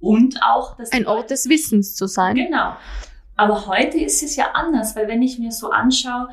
und 0.00 0.38
auch, 0.42 0.76
die 0.76 0.92
Ein 0.92 1.06
Ort 1.06 1.30
des 1.30 1.48
Wissens 1.48 1.94
zu 1.94 2.06
sein. 2.06 2.34
Genau. 2.34 2.76
Aber 3.36 3.66
heute 3.66 3.98
ist 3.98 4.22
es 4.22 4.36
ja 4.36 4.52
anders, 4.54 4.96
weil 4.96 5.08
wenn 5.08 5.22
ich 5.22 5.38
mir 5.38 5.52
so 5.52 5.70
anschaue, 5.70 6.28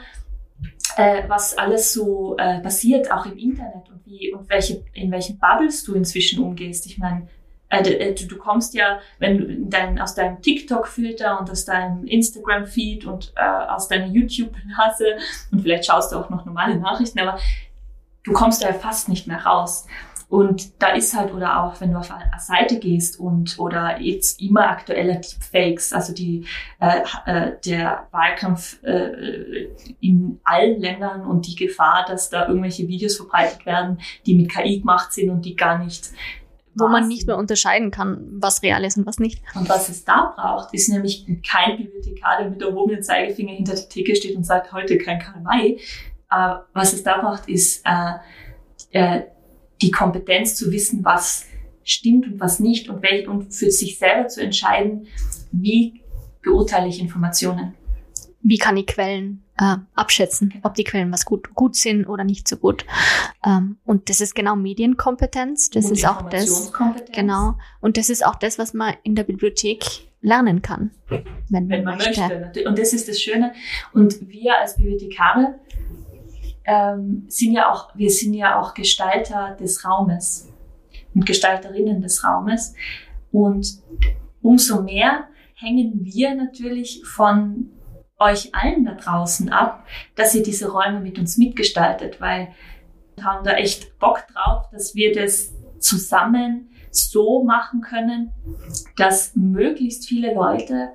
äh, 0.96 1.24
was 1.28 1.58
alles 1.58 1.94
so 1.94 2.38
äh, 2.38 2.60
passiert, 2.62 3.12
auch 3.12 3.26
im 3.26 3.38
Internet 3.38 3.90
und 3.90 4.06
wie 4.06 4.34
und 4.34 4.50
welche, 4.50 4.84
in 4.94 5.12
welchen 5.12 5.38
Bubbles 5.40 5.84
du 5.84 5.96
inzwischen 5.96 6.44
umgehst. 6.44 6.86
Ich 6.86 6.98
meine, 6.98 7.28
d- 7.82 7.98
äh, 7.98 8.14
du, 8.14 8.26
du 8.28 8.38
kommst 8.38 8.74
ja, 8.74 9.00
wenn 9.20 9.38
du 9.38 9.46
in 9.46 9.70
dein, 9.70 10.00
aus 10.00 10.16
deinem 10.16 10.42
TikTok-Filter 10.42 11.40
und 11.40 11.50
aus 11.50 11.66
deinem 11.66 12.06
Instagram-Feed 12.06 13.06
und 13.06 13.34
äh, 13.36 13.42
aus 13.70 13.88
deiner 13.88 14.08
YouTube-Blase 14.08 15.06
und 15.52 15.62
vielleicht 15.62 15.86
schaust 15.86 16.12
du 16.12 16.18
auch 16.18 16.30
noch 16.30 16.46
normale 16.46 16.78
Nachrichten, 16.78 17.20
aber 17.20 17.40
du 18.24 18.34
kommst 18.34 18.64
da 18.64 18.68
ja 18.68 18.74
fast 18.74 19.10
nicht 19.10 19.28
mehr 19.28 19.46
raus. 19.46 19.88
Und 20.30 20.82
da 20.82 20.88
ist 20.94 21.16
halt, 21.16 21.32
oder 21.32 21.62
auch 21.64 21.80
wenn 21.80 21.92
du 21.92 22.00
auf 22.00 22.10
eine 22.10 22.24
Seite 22.40 22.80
gehst 22.80 23.20
und 23.20 23.60
oder 23.60 24.00
jetzt 24.02 24.42
immer 24.42 24.68
aktueller 24.68 25.16
Deepfakes, 25.18 25.94
also 25.94 26.12
die 26.12 26.48
äh, 26.80 27.02
äh, 27.28 27.52
der 27.64 28.08
Wahlkampf 28.10 28.82
äh, 28.82 29.68
in 30.00 30.40
allen 30.44 30.80
Ländern 30.82 31.24
und 31.24 31.46
die 31.46 31.54
Gefahr, 31.56 32.06
dass 32.08 32.32
da 32.32 32.48
irgendwelche 32.48 32.88
Videos 32.88 33.18
verbreitet 33.18 33.68
werden, 33.68 34.00
die 34.26 34.34
mit 34.34 34.50
KI 34.52 34.80
gemacht 34.80 35.14
sind 35.14 35.30
und 35.30 35.44
die 35.46 35.56
gar 35.56 35.78
nicht 35.78 36.10
Wo 36.76 36.88
man 36.88 37.08
nicht 37.08 37.28
mehr 37.28 37.38
unterscheiden 37.38 37.92
kann, 37.92 38.26
was 38.40 38.64
real 38.64 38.84
ist 38.84 38.98
und 38.98 39.06
was 39.06 39.20
nicht. 39.20 39.44
Und 39.54 39.70
was 39.70 39.90
es 39.90 40.06
da 40.06 40.34
braucht, 40.36 40.74
ist 40.74 40.90
nämlich 40.90 41.26
kein 41.48 41.78
Bibliothekar, 41.78 42.40
der 42.40 42.50
mit 42.50 42.62
erhobenem 42.62 43.04
Zeigefinger 43.04 43.54
hinter 43.54 43.76
der 43.76 43.90
Theke 43.90 44.16
steht 44.16 44.36
und 44.36 44.44
sagt, 44.44 44.74
heute 44.74 44.98
kein 44.98 45.20
Karl 45.20 45.42
May. 45.42 45.80
Äh, 46.32 46.56
was 46.74 46.94
es 46.94 47.04
da 47.04 47.22
braucht, 47.22 47.48
ist 47.48 47.86
äh, 47.86 48.14
äh, 48.92 49.24
die 49.82 49.92
Kompetenz 49.92 50.56
zu 50.56 50.72
wissen, 50.72 51.04
was 51.04 51.46
stimmt 51.84 52.26
und 52.26 52.40
was 52.40 52.60
nicht 52.60 52.90
und, 52.90 53.04
welch, 53.04 53.28
und 53.28 53.54
für 53.54 53.70
sich 53.70 54.00
selber 54.00 54.28
zu 54.28 54.42
entscheiden, 54.42 55.08
wie 55.52 56.02
beurteile 56.42 56.88
ich 56.88 57.00
Informationen. 57.00 57.76
Wie 58.44 58.58
kann 58.58 58.78
ich 58.78 58.88
Quellen 58.88 59.44
äh, 59.58 59.78
abschätzen, 59.96 60.54
ob 60.64 60.76
die 60.76 60.84
Quellen 60.84 61.12
was 61.12 61.26
gut, 61.26 61.54
gut 61.54 61.76
sind 61.76 62.06
oder 62.08 62.24
nicht 62.24 62.48
so 62.48 62.58
gut. 62.58 62.86
Ähm, 63.46 63.78
und 63.86 64.10
das 64.10 64.20
ist 64.22 64.36
genau 64.36 64.56
Medienkompetenz. 64.56 65.70
Das 65.70 65.86
und 65.86 65.94
ist 65.94 66.06
auch 66.08 66.30
das. 66.30 66.72
Genau. 67.12 67.56
Und 67.80 67.98
das 67.98 68.10
ist 68.10 68.26
auch 68.26 68.36
das, 68.36 68.58
was 68.58 68.74
man 68.74 68.96
in 69.04 69.16
der 69.16 69.24
Bibliothek 69.24 69.86
lernen 70.22 70.62
kann, 70.62 70.92
wenn, 71.50 71.70
wenn 71.70 71.84
man 71.84 71.98
möchte. 71.98 72.22
möchte. 72.22 72.68
Und 72.68 72.80
das 72.80 72.94
ist 72.94 73.08
das 73.08 73.22
Schöne. 73.22 73.54
Und 73.94 74.28
wir 74.28 74.58
als 74.60 74.78
Bibliothekare 74.78 75.60
ähm, 76.66 77.26
sind 77.28 77.54
ja 77.54 77.72
auch, 77.72 77.96
wir 77.96 78.10
sind 78.10 78.34
ja 78.34 78.60
auch 78.60 78.74
Gestalter 78.74 79.56
des 79.60 79.86
Raumes 79.86 80.50
und 81.14 81.26
Gestalterinnen 81.26 82.02
des 82.02 82.24
Raumes. 82.24 82.74
Und 83.32 83.80
umso 84.42 84.82
mehr 84.82 85.28
hängen 85.56 86.00
wir 86.04 86.34
natürlich 86.36 87.04
von 87.06 87.70
euch 88.32 88.54
allen 88.54 88.86
da 88.86 88.94
draußen 88.94 89.50
ab, 89.50 89.86
dass 90.16 90.36
ihr 90.36 90.44
diese 90.44 90.72
Räume 90.72 91.00
mit 91.00 91.20
uns 91.20 91.38
mitgestaltet, 91.38 92.22
weil 92.22 92.50
wir 93.16 93.26
haben 93.26 93.44
da 93.44 93.54
echt 93.54 94.00
Bock 94.00 94.24
drauf, 94.34 94.70
dass 94.72 94.96
wir 94.96 95.14
das 95.14 95.54
zusammen 95.80 96.70
so 96.92 97.44
machen 97.44 97.82
können, 97.82 98.32
dass 98.98 99.36
möglichst 99.36 100.08
viele 100.08 100.34
Leute 100.34 100.90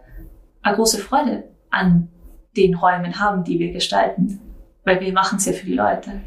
eine 0.63 0.77
große 0.77 0.99
Freude 0.99 1.45
an 1.71 2.09
den 2.57 2.75
Räumen 2.75 3.19
haben, 3.21 3.45
die 3.45 3.59
wir 3.59 3.73
gestalten. 3.73 4.41
Weil 4.85 5.01
wir 5.01 5.13
machen 5.13 5.39
es 5.39 5.47
ja 5.47 5.53
für 5.53 5.67
die 5.67 5.75
Leute. 5.75 6.21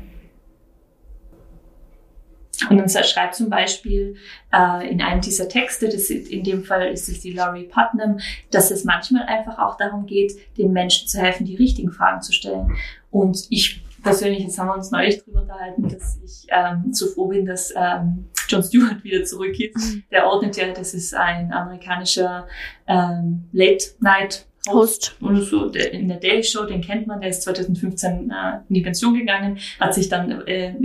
Und 2.69 2.77
dann 2.77 2.89
schreibt 2.89 3.35
zum 3.35 3.49
Beispiel 3.49 4.15
äh, 4.53 4.89
in 4.89 5.01
einem 5.01 5.21
dieser 5.21 5.47
Texte, 5.47 5.87
das 5.87 6.09
ist, 6.09 6.29
in 6.29 6.43
dem 6.43 6.63
Fall 6.63 6.91
ist 6.91 7.09
es 7.09 7.21
die 7.21 7.33
Laurie 7.33 7.63
Putnam, 7.63 8.19
dass 8.51 8.71
es 8.71 8.83
manchmal 8.83 9.23
einfach 9.23 9.57
auch 9.59 9.77
darum 9.77 10.05
geht, 10.05 10.33
den 10.57 10.71
Menschen 10.71 11.07
zu 11.07 11.19
helfen, 11.19 11.45
die 11.45 11.55
richtigen 11.55 11.91
Fragen 11.91 12.21
zu 12.21 12.33
stellen. 12.33 12.71
Und 13.09 13.47
ich 13.49 13.83
persönlich, 14.03 14.43
jetzt 14.43 14.57
haben 14.57 14.67
wir 14.67 14.75
uns 14.75 14.91
neulich 14.91 15.19
darüber 15.19 15.41
unterhalten, 15.41 15.89
dass 15.89 16.17
ich 16.23 16.47
ähm, 16.49 16.93
so 16.93 17.07
froh 17.07 17.27
bin, 17.27 17.45
dass 17.45 17.73
ähm, 17.75 18.25
Jon 18.47 18.63
Stewart 18.63 19.03
wieder 19.03 19.23
zurück 19.23 19.59
ist. 19.59 19.97
Der 20.11 20.27
ordnet 20.27 20.57
ja, 20.57 20.71
das 20.71 20.93
ist 20.93 21.13
ein 21.13 21.51
amerikanischer 21.53 22.47
ähm, 22.87 23.45
Late-Night 23.51 24.45
Host 24.69 25.15
oder 25.21 25.41
so 25.41 25.69
der, 25.69 25.91
in 25.91 26.07
der 26.07 26.17
Daily 26.17 26.43
Show, 26.43 26.65
den 26.65 26.81
kennt 26.81 27.07
man, 27.07 27.19
der 27.19 27.29
ist 27.31 27.41
2015 27.43 28.29
äh, 28.29 28.59
in 28.69 28.75
die 28.75 28.81
Pension 28.81 29.15
gegangen, 29.15 29.57
hat 29.79 29.93
sich 29.95 30.07
dann 30.07 30.45
äh, 30.47 30.75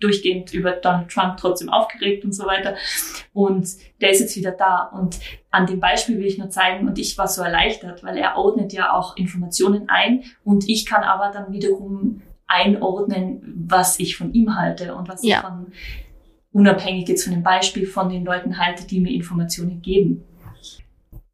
durchgehend 0.00 0.52
über 0.52 0.72
Donald 0.72 1.08
Trump 1.08 1.36
trotzdem 1.36 1.68
aufgeregt 1.68 2.24
und 2.24 2.32
so 2.32 2.44
weiter. 2.46 2.74
Und 3.32 3.68
der 4.00 4.10
ist 4.10 4.20
jetzt 4.20 4.36
wieder 4.36 4.50
da. 4.50 4.82
Und 4.92 5.20
an 5.52 5.66
dem 5.66 5.78
Beispiel 5.78 6.18
will 6.18 6.26
ich 6.26 6.38
nur 6.38 6.50
zeigen, 6.50 6.88
und 6.88 6.98
ich 6.98 7.16
war 7.16 7.28
so 7.28 7.42
erleichtert, 7.42 8.02
weil 8.02 8.16
er 8.16 8.36
ordnet 8.36 8.72
ja 8.72 8.92
auch 8.92 9.16
Informationen 9.16 9.88
ein 9.88 10.24
und 10.42 10.68
ich 10.68 10.84
kann 10.86 11.04
aber 11.04 11.30
dann 11.32 11.52
wiederum 11.52 12.22
einordnen, 12.48 13.64
was 13.68 14.00
ich 14.00 14.16
von 14.16 14.32
ihm 14.34 14.56
halte 14.56 14.94
und 14.94 15.08
was 15.08 15.24
Ja. 15.24 15.36
ich 15.38 15.42
von 15.42 15.66
unabhängig 16.52 17.08
jetzt 17.08 17.24
von 17.24 17.32
dem 17.32 17.42
Beispiel 17.42 17.86
von 17.86 18.08
den 18.10 18.24
Leuten 18.24 18.58
halte, 18.58 18.86
die 18.86 19.00
mir 19.00 19.12
Informationen 19.12 19.80
geben. 19.80 20.22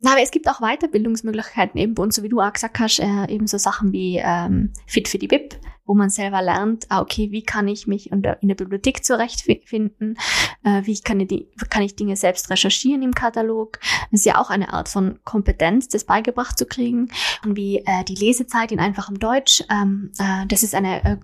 Na, 0.01 0.13
aber 0.13 0.23
es 0.23 0.31
gibt 0.31 0.49
auch 0.49 0.61
Weiterbildungsmöglichkeiten 0.61 1.81
eben 1.81 1.95
bei 1.95 2.03
uns, 2.05 2.15
so 2.15 2.23
wie 2.23 2.29
du 2.29 2.41
auch 2.41 2.53
gesagt 2.53 2.79
hast, 2.79 3.01
äh, 3.01 3.27
eben 3.29 3.49
so 3.49 3.59
Sachen 3.59 3.93
wie 3.93 4.21
ähm, 4.23 4.73
Fit 4.87 5.09
für 5.09 5.19
die 5.19 5.27
BIP, 5.27 5.57
wo 5.87 5.95
man 5.95 6.09
selber 6.09 6.41
lernt, 6.41 6.87
ah, 6.89 7.01
okay, 7.01 7.33
wie 7.33 7.43
kann 7.43 7.67
ich 7.67 7.89
mich 7.89 8.13
in 8.13 8.23
der, 8.23 8.41
in 8.41 8.49
der 8.49 8.55
Bibliothek 8.55 9.05
zurechtfinden, 9.05 10.17
äh, 10.63 10.83
wie 10.85 11.01
kann 11.01 11.19
ich, 11.19 11.29
die, 11.29 11.49
kann 11.69 11.83
ich 11.83 11.97
Dinge 11.97 12.15
selbst 12.15 12.49
recherchieren 12.49 13.03
im 13.03 13.13
Katalog. 13.13 13.81
Das 14.13 14.21
ist 14.21 14.27
ja 14.27 14.41
auch 14.41 14.51
eine 14.51 14.73
Art 14.73 14.89
von 14.89 15.19
Kompetenz, 15.25 15.89
das 15.89 16.05
beigebracht 16.05 16.57
zu 16.59 16.67
kriegen. 16.67 17.11
Und 17.45 17.57
wie 17.57 17.79
äh, 17.79 18.05
die 18.07 18.15
Lesezeit 18.15 18.71
in 18.71 18.79
einfachem 18.79 19.19
Deutsch, 19.19 19.65
ähm, 19.69 20.13
äh, 20.19 20.47
das 20.47 20.63
ist 20.63 20.77
eine 20.77 21.05
äh, 21.05 21.17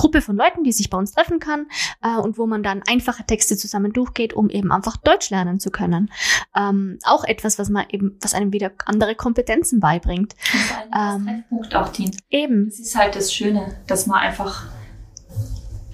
Gruppe 0.00 0.22
von 0.22 0.34
Leuten, 0.36 0.64
die 0.64 0.72
sich 0.72 0.88
bei 0.88 0.96
uns 0.96 1.12
treffen 1.12 1.40
kann 1.40 1.66
äh, 2.02 2.16
und 2.16 2.38
wo 2.38 2.46
man 2.46 2.62
dann 2.62 2.82
einfache 2.88 3.22
Texte 3.24 3.56
zusammen 3.58 3.92
durchgeht, 3.92 4.32
um 4.32 4.48
eben 4.48 4.72
einfach 4.72 4.96
Deutsch 4.96 5.28
lernen 5.28 5.60
zu 5.60 5.70
können. 5.70 6.10
Ähm, 6.56 6.98
auch 7.04 7.22
etwas, 7.24 7.58
was 7.58 7.68
man 7.68 7.84
eben, 7.90 8.16
was 8.22 8.32
einem 8.32 8.52
wieder 8.54 8.70
andere 8.86 9.14
Kompetenzen 9.14 9.78
beibringt. 9.78 10.34
Und 10.54 10.60
vor 10.60 10.78
allem 10.92 11.16
Ähm. 11.20 11.26
Treffpunkt 11.26 11.74
auch 11.74 11.88
dient. 11.90 12.16
Eben, 12.30 12.66
Das 12.70 12.78
ist 12.80 12.96
halt 12.96 13.14
das 13.14 13.30
Schöne, 13.32 13.76
dass 13.86 14.06
man 14.06 14.18
einfach 14.20 14.64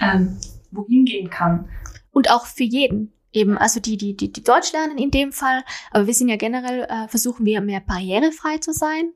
ähm, 0.00 0.36
wohin 0.70 1.04
gehen 1.04 1.28
kann. 1.28 1.68
und 2.12 2.30
auch 2.30 2.46
für 2.46 2.64
jeden. 2.64 3.12
Eben, 3.32 3.58
also 3.58 3.80
die, 3.80 3.96
die, 3.96 4.16
die, 4.16 4.32
die 4.32 4.42
Deutsch 4.44 4.72
lernen 4.72 4.96
in 4.98 5.10
dem 5.10 5.32
Fall, 5.32 5.62
aber 5.90 6.06
wir 6.06 6.14
sind 6.14 6.28
ja 6.28 6.36
generell, 6.36 6.84
äh, 6.88 7.08
versuchen 7.08 7.44
wir 7.44 7.60
mehr 7.60 7.80
barrierefrei 7.80 8.58
zu 8.58 8.72
sein. 8.72 9.10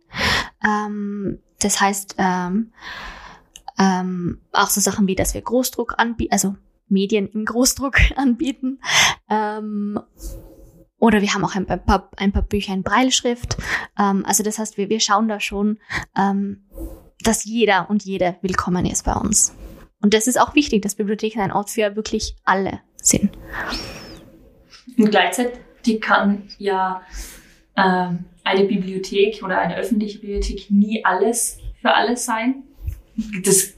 Ähm, 0.66 1.38
das 1.60 1.80
heißt, 1.80 2.16
ähm, 2.18 2.72
ähm, 3.80 4.40
auch 4.52 4.68
so 4.68 4.80
Sachen 4.80 5.06
wie, 5.06 5.16
dass 5.16 5.32
wir 5.32 5.40
Großdruck 5.40 5.94
anbieten, 5.96 6.32
also 6.32 6.54
Medien 6.88 7.28
im 7.28 7.46
Großdruck 7.46 7.96
anbieten. 8.16 8.80
Ähm, 9.30 9.98
oder 10.98 11.22
wir 11.22 11.32
haben 11.32 11.44
auch 11.44 11.56
ein 11.56 11.64
paar, 11.64 12.10
ein 12.18 12.32
paar 12.32 12.42
Bücher 12.42 12.74
in 12.74 12.82
Breilschrift. 12.82 13.56
Ähm, 13.98 14.24
also 14.26 14.42
das 14.42 14.58
heißt, 14.58 14.76
wir, 14.76 14.90
wir 14.90 15.00
schauen 15.00 15.28
da 15.28 15.40
schon, 15.40 15.78
ähm, 16.16 16.64
dass 17.22 17.44
jeder 17.44 17.88
und 17.88 18.04
jede 18.04 18.36
willkommen 18.42 18.84
ist 18.84 19.06
bei 19.06 19.14
uns. 19.14 19.54
Und 20.02 20.12
das 20.14 20.26
ist 20.26 20.38
auch 20.38 20.54
wichtig, 20.54 20.82
dass 20.82 20.94
Bibliotheken 20.94 21.40
ein 21.40 21.52
Ort 21.52 21.70
für 21.70 21.96
wirklich 21.96 22.36
alle 22.44 22.80
sind. 22.96 23.30
Und 24.98 25.10
gleichzeitig 25.10 26.00
kann 26.00 26.48
ja 26.58 27.02
ähm, 27.76 28.24
eine 28.44 28.64
Bibliothek 28.64 29.42
oder 29.42 29.58
eine 29.58 29.76
öffentliche 29.76 30.18
Bibliothek 30.18 30.70
nie 30.70 31.04
alles 31.04 31.58
für 31.80 31.94
alle 31.94 32.16
sein. 32.16 32.64
Das 33.44 33.74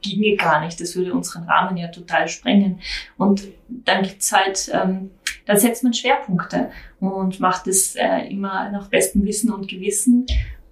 ginge 0.00 0.36
gar 0.36 0.64
nicht. 0.64 0.80
Das 0.80 0.96
würde 0.96 1.14
unseren 1.14 1.44
Rahmen 1.44 1.76
ja 1.76 1.88
total 1.88 2.28
sprengen. 2.28 2.80
Und 3.16 3.48
dann 3.68 4.02
gibt's 4.02 4.32
halt, 4.32 4.70
ähm, 4.72 5.10
dann 5.46 5.58
setzt 5.58 5.82
man 5.84 5.94
Schwerpunkte 5.94 6.70
und 7.00 7.40
macht 7.40 7.66
es 7.66 7.96
äh, 7.96 8.28
immer 8.30 8.70
nach 8.70 8.88
bestem 8.88 9.24
Wissen 9.24 9.52
und 9.52 9.68
Gewissen. 9.68 10.26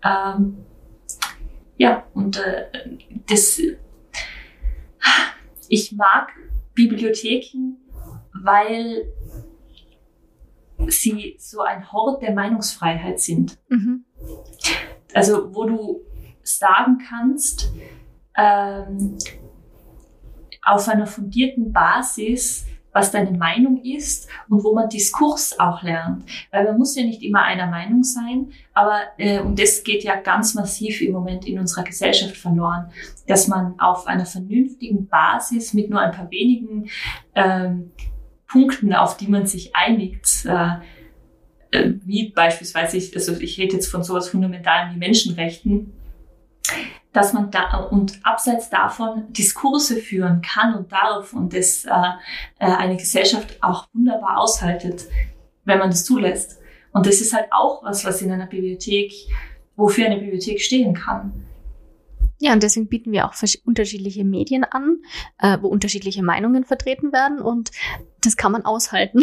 Ähm, 0.04 0.58
ja, 1.76 2.06
und 2.14 2.38
äh, 2.38 2.66
das, 3.26 3.60
ich 5.68 5.92
mag 5.92 6.32
Bibliotheken, 6.74 7.76
weil 8.32 9.12
sie 10.88 11.36
so 11.38 11.62
ein 11.62 11.90
Hort 11.92 12.22
der 12.22 12.32
Meinungsfreiheit 12.32 13.20
sind. 13.20 13.58
Mhm. 13.68 14.04
Also 15.14 15.54
wo 15.54 15.64
du 15.64 16.00
sagen 16.42 16.98
kannst, 17.08 17.72
ähm, 18.36 19.18
auf 20.62 20.88
einer 20.88 21.06
fundierten 21.06 21.72
Basis, 21.72 22.66
was 22.92 23.10
deine 23.10 23.36
Meinung 23.36 23.82
ist 23.84 24.26
und 24.48 24.64
wo 24.64 24.74
man 24.74 24.88
Diskurs 24.88 25.60
auch 25.60 25.82
lernt. 25.82 26.24
Weil 26.50 26.64
man 26.64 26.78
muss 26.78 26.96
ja 26.96 27.04
nicht 27.04 27.22
immer 27.22 27.42
einer 27.42 27.66
Meinung 27.66 28.02
sein, 28.02 28.52
aber 28.72 29.00
äh, 29.18 29.40
und 29.40 29.60
das 29.60 29.84
geht 29.84 30.02
ja 30.02 30.16
ganz 30.16 30.54
massiv 30.54 31.02
im 31.02 31.12
Moment 31.12 31.46
in 31.46 31.58
unserer 31.58 31.84
Gesellschaft 31.84 32.36
verloren, 32.36 32.90
dass 33.26 33.48
man 33.48 33.78
auf 33.78 34.06
einer 34.06 34.24
vernünftigen 34.24 35.06
Basis 35.08 35.74
mit 35.74 35.90
nur 35.90 36.00
ein 36.00 36.12
paar 36.12 36.30
wenigen 36.30 36.88
ähm, 37.34 37.92
Punkten, 38.48 38.94
auf 38.94 39.18
die 39.18 39.28
man 39.28 39.46
sich 39.46 39.76
einigt, 39.76 40.46
äh, 40.46 40.76
äh, 41.72 41.92
wie 42.04 42.30
beispielsweise, 42.30 42.96
ich, 42.96 43.14
also 43.14 43.32
ich 43.38 43.58
rede 43.58 43.74
jetzt 43.74 43.90
von 43.90 44.02
sowas 44.02 44.30
Fundamentalen 44.30 44.94
wie 44.94 44.98
Menschenrechten, 44.98 45.92
dass 47.16 47.32
man 47.32 47.50
da 47.50 47.78
und 47.78 48.20
abseits 48.24 48.68
davon 48.68 49.32
Diskurse 49.32 49.96
führen 49.96 50.42
kann 50.42 50.74
und 50.74 50.92
darf 50.92 51.32
und 51.32 51.54
das 51.54 51.86
äh, 51.86 51.90
äh, 52.58 52.66
eine 52.66 52.98
Gesellschaft 52.98 53.56
auch 53.62 53.88
wunderbar 53.94 54.38
aushaltet, 54.38 55.06
wenn 55.64 55.78
man 55.78 55.88
das 55.88 56.04
zulässt. 56.04 56.58
Und 56.92 57.06
das 57.06 57.22
ist 57.22 57.32
halt 57.32 57.46
auch 57.52 57.82
was, 57.82 58.04
was 58.04 58.20
in 58.20 58.30
einer 58.30 58.46
Bibliothek, 58.46 59.12
wofür 59.76 60.06
eine 60.06 60.18
Bibliothek 60.18 60.60
stehen 60.60 60.92
kann. 60.92 61.46
Ja, 62.38 62.52
und 62.52 62.62
deswegen 62.62 62.88
bieten 62.88 63.12
wir 63.12 63.26
auch 63.26 63.32
unterschiedliche 63.64 64.22
Medien 64.22 64.64
an, 64.64 64.98
äh, 65.38 65.56
wo 65.62 65.68
unterschiedliche 65.68 66.22
Meinungen 66.22 66.64
vertreten 66.64 67.14
werden 67.14 67.40
und 67.40 67.70
das 68.20 68.36
kann 68.36 68.52
man 68.52 68.66
aushalten 68.66 69.22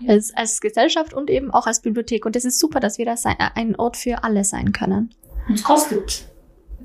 ja. 0.00 0.08
als, 0.08 0.34
als 0.34 0.60
Gesellschaft 0.60 1.14
und 1.14 1.30
eben 1.30 1.52
auch 1.52 1.68
als 1.68 1.80
Bibliothek. 1.80 2.26
Und 2.26 2.34
das 2.34 2.44
ist 2.44 2.58
super, 2.58 2.80
dass 2.80 2.98
wir 2.98 3.06
da 3.06 3.14
ein 3.54 3.76
Ort 3.76 3.96
für 3.96 4.24
alle 4.24 4.42
sein 4.42 4.72
können. 4.72 5.14
Und 5.46 5.54
es 5.54 5.62
kostet 5.62 6.33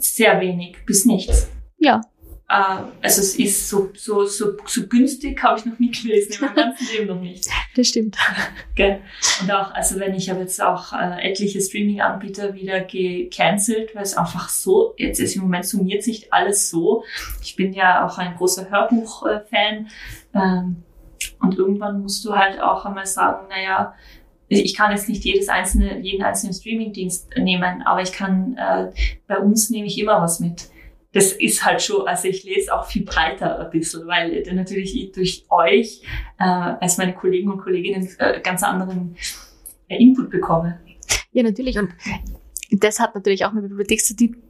sehr 0.03 0.39
wenig 0.41 0.77
bis 0.85 1.05
nichts. 1.05 1.49
Ja. 1.77 2.01
Äh, 2.49 2.83
also 3.01 3.21
es 3.21 3.37
ist 3.37 3.69
so, 3.69 3.91
so, 3.93 4.25
so, 4.25 4.57
so 4.65 4.87
günstig, 4.87 5.41
habe 5.43 5.59
ich 5.59 5.65
noch 5.65 5.77
nie 5.77 5.91
gelesen, 5.91 6.33
in 6.33 6.41
meinem 6.41 6.55
ganzen 6.55 6.87
Leben 6.93 7.07
noch 7.07 7.21
nicht. 7.21 7.47
Das 7.75 7.87
stimmt. 7.87 8.17
Gell? 8.75 8.99
Und 9.41 9.51
auch, 9.51 9.71
also 9.71 9.99
wenn 9.99 10.13
ich 10.13 10.29
habe 10.29 10.41
jetzt 10.41 10.61
auch 10.61 10.91
äh, 10.91 11.29
etliche 11.29 11.61
Streaming-Anbieter 11.61 12.55
wieder 12.55 12.81
gecancelt, 12.81 13.95
weil 13.95 14.03
es 14.03 14.17
einfach 14.17 14.49
so, 14.49 14.95
jetzt 14.97 15.19
ist 15.19 15.35
im 15.35 15.43
Moment 15.43 15.65
summiert 15.65 16.03
sich 16.03 16.33
alles 16.33 16.69
so. 16.69 17.03
Ich 17.41 17.55
bin 17.55 17.71
ja 17.71 18.05
auch 18.05 18.17
ein 18.17 18.35
großer 18.35 18.69
Hörbuch-Fan. 18.69 19.87
Ähm, 20.33 20.83
und 21.39 21.57
irgendwann 21.57 22.01
musst 22.01 22.25
du 22.25 22.35
halt 22.35 22.59
auch 22.59 22.85
einmal 22.85 23.05
sagen, 23.05 23.47
naja, 23.49 23.93
ich 24.49 24.75
kann 24.75 24.91
jetzt 24.91 25.07
nicht 25.07 25.23
jedes 25.23 25.47
einzelne, 25.47 25.99
jeden 25.99 26.23
einzelnen 26.23 26.53
Streamingdienst 26.53 27.29
nehmen, 27.37 27.83
aber 27.83 28.01
ich 28.01 28.11
kann, 28.11 28.57
äh, 28.57 28.91
bei 29.27 29.37
uns 29.37 29.69
nehme 29.69 29.87
ich 29.87 29.99
immer 29.99 30.21
was 30.21 30.39
mit. 30.39 30.69
Das 31.11 31.31
ist 31.31 31.65
halt 31.65 31.81
schon, 31.81 32.07
also 32.07 32.27
ich 32.27 32.43
lese 32.43 32.73
auch 32.73 32.85
viel 32.85 33.03
breiter 33.03 33.59
ein 33.59 33.71
bisschen, 33.71 34.05
weil 34.07 34.43
natürlich 34.53 34.95
ich 34.95 35.11
durch 35.11 35.45
euch 35.49 36.01
äh, 36.39 36.43
als 36.43 36.97
meine 36.97 37.13
Kollegen 37.13 37.51
und 37.51 37.59
Kolleginnen 37.59 38.07
äh, 38.19 38.41
ganz 38.41 38.63
anderen 38.63 39.15
äh, 39.87 39.97
Input 39.97 40.29
bekomme. 40.29 40.79
Ja, 41.31 41.43
natürlich. 41.43 41.77
Und 41.77 41.89
das 42.71 42.99
hat 42.99 43.15
natürlich 43.15 43.45
auch 43.45 43.53
mit 43.53 43.67
Bibliotheksbetrieb 43.67 44.33
zu 44.33 44.41
tun. 44.41 44.48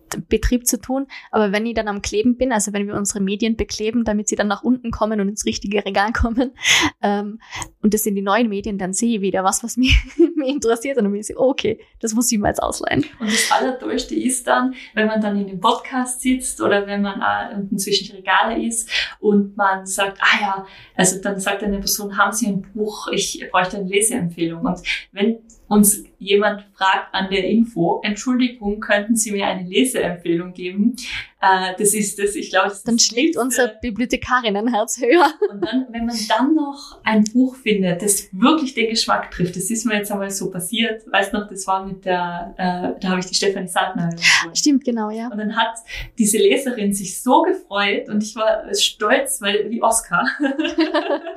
Aber 1.32 1.52
wenn 1.52 1.66
ich 1.66 1.74
dann 1.74 1.88
am 1.88 2.02
Kleben 2.02 2.38
bin, 2.38 2.52
also 2.52 2.74
wenn 2.74 2.88
wir 2.88 2.96
unsere 2.96 3.20
Medien 3.20 3.56
bekleben, 3.56 4.04
damit 4.04 4.28
sie 4.28 4.36
dann 4.36 4.48
nach 4.48 4.64
unten 4.64 4.92
kommen 4.92 5.20
und 5.20 5.30
ins 5.30 5.46
richtige 5.46 5.86
Regal 5.86 6.12
kommen, 6.14 6.52
ähm, 7.02 7.40
und 7.82 7.94
das 7.94 8.04
sind 8.04 8.16
die 8.16 8.22
neuen 8.22 8.50
Medien, 8.50 8.78
dann 8.78 8.94
sehe 8.94 9.18
ich 9.18 9.22
wieder 9.22 9.44
was, 9.44 9.64
was 9.64 9.78
mich, 9.78 9.98
mich 10.36 10.50
interessiert. 10.50 10.98
Und 10.98 11.06
dann 11.06 11.12
bin 11.12 11.22
ich 11.22 11.28
so, 11.28 11.38
okay, 11.38 11.80
das 12.02 12.14
muss 12.14 12.32
ich 12.32 12.40
mal 12.40 12.50
jetzt 12.50 12.62
ausleihen. 12.62 13.06
Und 13.20 13.32
das 13.32 13.52
Allertollste 13.52 14.16
ist 14.16 14.48
dann, 14.48 14.74
wenn 14.94 15.08
man 15.08 15.22
dann 15.22 15.40
in 15.40 15.48
dem 15.48 15.60
Podcast 15.60 16.22
sitzt 16.22 16.62
oder 16.62 16.86
wenn 16.88 17.02
man 17.02 17.22
unten 17.56 17.78
zwischen 17.78 18.16
Regale 18.16 18.62
ist 18.66 18.90
und 19.20 19.56
man 19.58 19.86
sagt, 19.86 20.20
ah 20.22 20.42
ja, 20.42 20.66
also 20.96 21.22
dann 21.22 21.40
sagt 21.40 21.64
eine 21.64 21.80
Person, 21.80 22.18
haben 22.18 22.32
Sie 22.32 22.48
ein 22.48 22.62
Buch, 22.74 23.08
ich 23.12 23.46
bräuchte 23.52 23.78
eine 23.78 23.88
Leseempfehlung. 23.88 24.66
Und 24.66 24.80
wenn 25.12 25.40
uns 25.70 26.04
jemand 26.18 26.66
fragt 26.74 27.14
an 27.14 27.30
der 27.30 27.48
Info, 27.48 28.02
Entschuldigung, 28.04 28.80
könnten 28.80 29.16
Sie 29.16 29.32
mir 29.32 29.46
eine 29.46 29.68
Leseempfehlung 29.68 30.52
geben? 30.52 30.96
Äh, 31.42 31.74
das 31.78 31.94
ist 31.94 32.20
das, 32.20 32.36
ich 32.36 32.50
glaube, 32.50 32.74
dann 32.84 33.00
schlägt 33.00 33.38
unser 33.38 33.68
Bibliothekarinnenherz 33.68 35.00
höher. 35.00 35.32
Und 35.50 35.64
dann, 35.64 35.86
wenn 35.92 36.08
man 36.08 36.18
dann 36.28 36.56
noch 36.56 37.00
ein 37.04 37.24
Buch 37.24 37.56
findet, 37.56 38.02
das 38.02 38.28
wirklich 38.34 38.74
den 38.74 38.90
Geschmack 38.90 39.32
trifft, 39.32 39.56
das 39.56 39.70
ist 39.70 39.86
mir 39.86 39.96
jetzt 39.96 40.12
einmal 40.12 40.32
so 40.32 40.52
passiert. 40.52 41.04
Weißt 41.10 41.32
noch, 41.34 41.48
das 41.48 41.66
war 41.68 41.86
mit 41.86 42.04
der, 42.04 42.56
äh, 42.58 43.00
da 43.00 43.10
habe 43.10 43.20
ich 43.20 43.28
die 43.28 43.36
Stefanie 43.36 43.68
Sattner. 43.68 44.10
Stimmt, 44.54 44.84
genau, 44.84 45.12
ja. 45.12 45.28
Und 45.28 45.38
dann 45.38 45.56
hat 45.56 45.76
diese 46.18 46.40
Leserin 46.40 46.94
sich 46.94 47.22
so 47.22 47.44
gefreut 47.44 48.10
und 48.10 48.24
ich 48.24 48.36
war 48.36 48.74
stolz, 48.74 49.40
weil 49.40 49.70
wie 49.70 49.82
Oscar. 49.82 50.26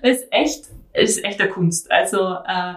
es 0.00 0.20
ist 0.20 0.28
echt 0.30 0.73
ist 0.94 1.24
echter 1.24 1.48
Kunst. 1.48 1.90
Also 1.90 2.18
äh, 2.46 2.74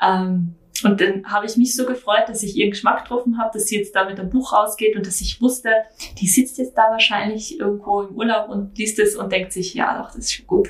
ähm, 0.00 0.54
und 0.84 1.00
dann 1.00 1.24
habe 1.26 1.46
ich 1.46 1.56
mich 1.56 1.76
so 1.76 1.86
gefreut, 1.86 2.28
dass 2.28 2.42
ich 2.42 2.56
ihren 2.56 2.70
Geschmack 2.70 3.04
getroffen 3.04 3.38
habe, 3.38 3.50
dass 3.52 3.66
sie 3.66 3.76
jetzt 3.76 3.94
da 3.94 4.04
mit 4.04 4.18
einem 4.18 4.30
Buch 4.30 4.52
rausgeht 4.52 4.96
und 4.96 5.06
dass 5.06 5.20
ich 5.20 5.40
wusste, 5.40 5.70
die 6.18 6.26
sitzt 6.26 6.58
jetzt 6.58 6.76
da 6.76 6.90
wahrscheinlich 6.90 7.60
irgendwo 7.60 8.02
im 8.02 8.14
Urlaub 8.16 8.48
und 8.48 8.76
liest 8.76 8.98
es 8.98 9.14
und 9.16 9.30
denkt 9.30 9.52
sich, 9.52 9.74
ja, 9.74 9.98
doch, 9.98 10.08
das 10.08 10.18
ist 10.18 10.32
schon 10.32 10.46
gut. 10.46 10.68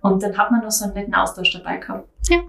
Und 0.00 0.22
dann 0.22 0.36
hat 0.38 0.50
man 0.50 0.62
noch 0.62 0.70
so 0.70 0.84
einen 0.84 0.94
netten 0.94 1.14
Austausch 1.14 1.52
dabei 1.52 1.76
gehabt. 1.76 2.08
Ja. 2.28 2.42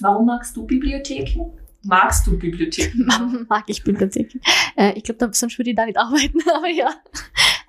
Warum 0.00 0.26
magst 0.26 0.56
du 0.56 0.66
Bibliotheken? 0.66 1.52
Magst 1.82 2.26
du 2.26 2.38
Bibliotheken? 2.38 3.06
Mag 3.48 3.64
ich 3.68 3.82
Bibliotheken. 3.82 4.40
Äh, 4.76 4.92
ich 4.96 5.04
glaube, 5.04 5.30
sonst 5.32 5.56
würde 5.58 5.70
ich 5.70 5.76
da 5.76 5.86
nicht 5.86 5.98
arbeiten, 5.98 6.38
aber 6.54 6.68
ja. 6.68 6.90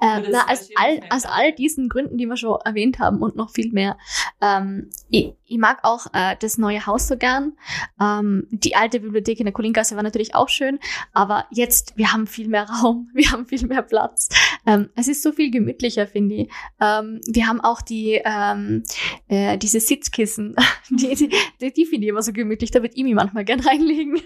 Äh, 0.02 0.22
na, 0.32 0.50
aus, 0.50 0.70
all, 0.76 1.00
aus 1.10 1.26
all 1.26 1.54
diesen 1.54 1.88
Gründen, 1.88 2.18
die 2.18 2.26
wir 2.26 2.36
schon 2.36 2.60
erwähnt 2.66 3.00
haben 3.00 3.22
und 3.22 3.36
noch 3.36 3.52
viel 3.52 3.72
mehr. 3.72 3.98
Ähm, 4.42 4.90
ich, 5.10 5.34
ich 5.46 5.58
mag 5.58 5.80
auch 5.84 6.08
äh, 6.14 6.36
das 6.40 6.58
neue 6.58 6.86
Haus 6.88 7.08
so 7.08 7.18
gern. 7.18 7.54
Ähm, 8.02 8.48
die 8.50 8.76
alte 8.76 9.00
Bibliothek 9.00 9.40
in 9.40 9.46
der 9.46 9.54
Kolingasse 9.54 9.96
war 9.96 10.04
natürlich 10.04 10.34
auch 10.34 10.50
schön, 10.50 10.80
aber 11.14 11.46
jetzt, 11.52 11.98
wir 11.98 12.12
haben 12.12 12.26
viel 12.26 12.48
mehr 12.48 12.68
Raum, 12.82 13.10
wir 13.14 13.32
haben 13.32 13.46
viel 13.46 13.68
mehr 13.68 13.84
Platz. 13.84 14.30
Ähm, 14.66 14.90
es 14.96 15.08
ist 15.08 15.22
so 15.22 15.32
viel 15.32 15.52
gemütlicher, 15.52 16.08
finde 16.08 16.36
ich. 16.36 16.50
Ähm, 16.80 17.22
wir 17.28 17.48
haben 17.48 17.62
auch 17.62 17.82
die 17.82 18.20
ähm, 18.24 18.84
äh, 19.28 19.58
diese 19.58 19.80
Sitzkissen, 19.80 20.56
die, 20.90 21.14
die, 21.16 21.30
die, 21.62 21.74
die 21.74 21.86
finde 21.86 22.06
ich 22.06 22.10
immer 22.10 22.24
so 22.24 22.34
gemütlich, 22.34 22.72
da 22.72 22.82
wird 22.82 22.98
mich 22.98 23.14
manchmal 23.14 23.46
gern 23.46 23.60
reinlegen. 23.62 24.20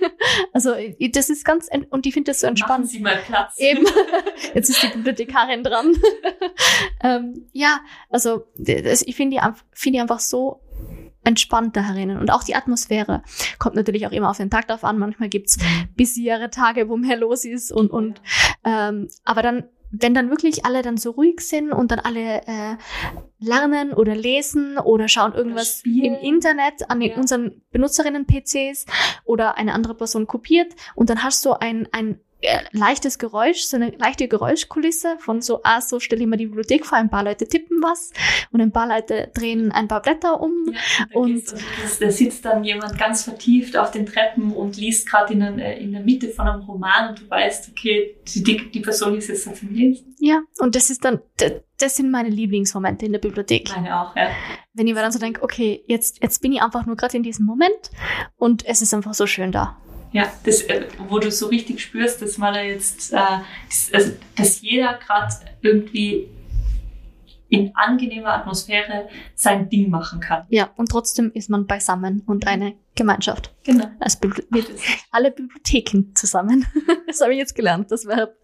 Also 0.54 0.74
das 1.12 1.30
ist 1.30 1.44
ganz, 1.44 1.70
und 1.90 2.06
ich 2.06 2.14
finde 2.14 2.32
das 2.32 2.42
so 2.42 2.48
entspannt. 2.48 2.86
Machen 2.86 2.88
Sie 2.88 3.00
mal 3.00 3.18
Platz. 3.26 3.56
Eben, 3.58 3.86
jetzt 4.54 4.70
ist 4.70 4.82
die 4.82 4.88
Bibliothekarin 4.88 5.65
dran. 5.66 5.96
ähm, 7.04 7.48
ja, 7.52 7.80
also 8.10 8.46
das, 8.58 9.02
ich 9.02 9.16
finde 9.16 9.38
die, 9.38 9.42
find 9.74 9.96
die 9.96 10.00
einfach 10.00 10.20
so 10.20 10.62
entspannt 11.24 11.76
da 11.76 11.82
herinnen. 11.82 12.20
Und 12.20 12.32
auch 12.32 12.44
die 12.44 12.56
Atmosphäre 12.56 13.24
kommt 13.58 13.76
natürlich 13.76 14.08
auch 14.08 14.12
immer 14.12 14.30
auf 14.30 14.38
den 14.38 14.52
Tag 14.52 14.68
drauf 14.68 14.84
an. 14.84 15.00
Manchmal 15.00 15.30
gibt's 15.30 15.58
busyere 15.98 16.50
Tage, 16.50 16.88
wo 16.88 16.98
mehr 16.98 17.18
los 17.18 17.46
ist 17.46 17.72
und, 17.72 17.90
und 17.92 18.22
ähm, 18.64 19.10
aber 19.24 19.42
dann 19.42 19.64
wenn 19.92 20.14
dann 20.14 20.30
wirklich 20.30 20.66
alle 20.66 20.82
dann 20.82 20.98
so 20.98 21.12
ruhig 21.12 21.42
sind 21.42 21.72
und 21.72 21.92
dann 21.92 22.00
alle 22.00 22.42
äh, 22.48 22.76
lernen 23.40 23.94
oder 23.94 24.16
lesen 24.16 24.78
oder 24.78 25.08
schauen 25.08 25.34
irgendwas 25.34 25.84
im 25.86 26.16
Internet 26.16 26.90
an 26.90 27.00
den, 27.00 27.12
ja. 27.12 27.18
unseren 27.18 27.62
Benutzerinnen-PCs 27.72 28.86
oder 29.24 29.58
eine 29.58 29.74
andere 29.74 29.96
Person 29.96 30.28
kopiert 30.28 30.74
und 30.96 31.10
dann 31.10 31.24
hast 31.24 31.46
du 31.46 31.54
ein, 31.54 31.88
ein 31.92 32.20
leichtes 32.72 33.18
Geräusch, 33.18 33.64
so 33.64 33.78
eine 33.78 33.92
leichte 33.92 34.28
Geräuschkulisse 34.28 35.18
von 35.20 35.42
so, 35.42 35.62
ah, 35.64 35.82
so 35.82 36.00
stelle 36.00 36.22
ich 36.22 36.28
mir 36.28 36.38
die 36.38 36.48
Bibliothek 36.48 36.86
vor, 36.86 36.98
ein 36.98 37.10
paar 37.10 37.24
Leute 37.24 37.48
tippen 37.48 37.82
was 37.82 38.12
und 38.52 38.62
ein 38.62 38.72
paar 38.72 38.88
Leute 38.88 39.32
drehen 39.34 39.72
ein 39.72 39.88
paar 39.88 40.02
Blätter 40.02 40.40
um. 40.40 40.54
Ja, 40.72 41.06
und 41.14 41.44
da 42.00 42.12
sitzt 42.12 42.46
dann 42.46 42.64
jemand 42.64 42.98
ganz 42.98 43.24
vertieft 43.24 43.78
auf 43.78 43.92
den 43.92 44.06
Treppen 44.06 44.52
und 44.52 44.78
liest 44.78 45.10
gerade 45.10 45.34
in, 45.34 45.40
der, 45.40 45.78
in 45.78 45.92
der 45.92 46.02
Mitte 46.02 46.30
von 46.30 46.48
einem 46.48 46.62
Roman 46.62 47.10
und 47.10 47.22
du 47.22 47.30
weißt, 47.30 47.70
okay, 47.72 48.16
die, 48.28 48.44
die 48.44 48.80
Person 48.80 49.18
ist 49.18 49.30
jetzt 49.30 49.44
zum 49.56 49.74
Lesen. 49.74 50.16
Ja, 50.20 50.42
und 50.60 50.76
das 50.76 50.90
ist 50.90 51.04
dann, 51.04 51.20
das 51.78 51.96
sind 51.96 52.12
meine 52.12 52.30
Lieblingsmomente 52.30 53.06
in 53.06 53.12
der 53.12 53.20
Bibliothek. 53.20 53.70
Meine 53.76 54.00
auch, 54.00 54.16
ja. 54.16 54.30
Wenn 54.74 54.88
ich 54.88 54.94
mir 54.94 55.02
dann 55.02 55.12
so 55.12 55.20
denke, 55.20 55.42
okay, 55.42 55.84
jetzt, 55.88 56.22
jetzt 56.22 56.42
bin 56.42 56.54
ich 56.54 56.62
einfach 56.62 56.86
nur 56.86 56.96
gerade 56.96 57.18
in 57.18 57.24
diesem 57.24 57.46
Moment 57.46 57.92
und 58.38 58.66
es 58.66 58.82
ist 58.82 58.94
einfach 58.94 59.14
so 59.14 59.26
schön 59.26 59.52
da. 59.52 59.78
Ja, 60.16 60.32
das, 60.46 60.62
äh, 60.62 60.88
wo 61.10 61.20
du 61.20 61.30
so 61.30 61.48
richtig 61.48 61.82
spürst, 61.82 62.22
dass 62.22 62.38
man 62.38 62.54
da 62.54 62.62
jetzt, 62.62 63.12
äh, 63.12 63.18
dass, 63.18 63.92
also, 63.92 64.12
dass 64.38 64.62
jeder 64.62 64.94
gerade 64.94 65.34
irgendwie 65.62 66.30
in 67.50 67.76
angenehmer 67.76 68.34
Atmosphäre 68.34 69.10
sein 69.36 69.68
Ding 69.68 69.90
machen 69.90 70.22
kann. 70.22 70.46
Ja, 70.48 70.72
und 70.78 70.88
trotzdem 70.88 71.32
ist 71.34 71.50
man 71.50 71.68
beisammen 71.68 72.24
und 72.26 72.48
eine 72.48 72.76
Gemeinschaft. 72.96 73.54
Genau. 73.66 73.88
Als 74.00 74.18
Bibli 74.18 74.46
mit 74.52 74.68
alle 75.12 75.32
Bibliotheken 75.32 76.14
zusammen. 76.14 76.66
das 77.08 77.20
habe 77.20 77.34
ich 77.34 77.40
jetzt 77.40 77.54
gelernt, 77.54 77.92
das 77.92 78.06
Verb. 78.06 78.38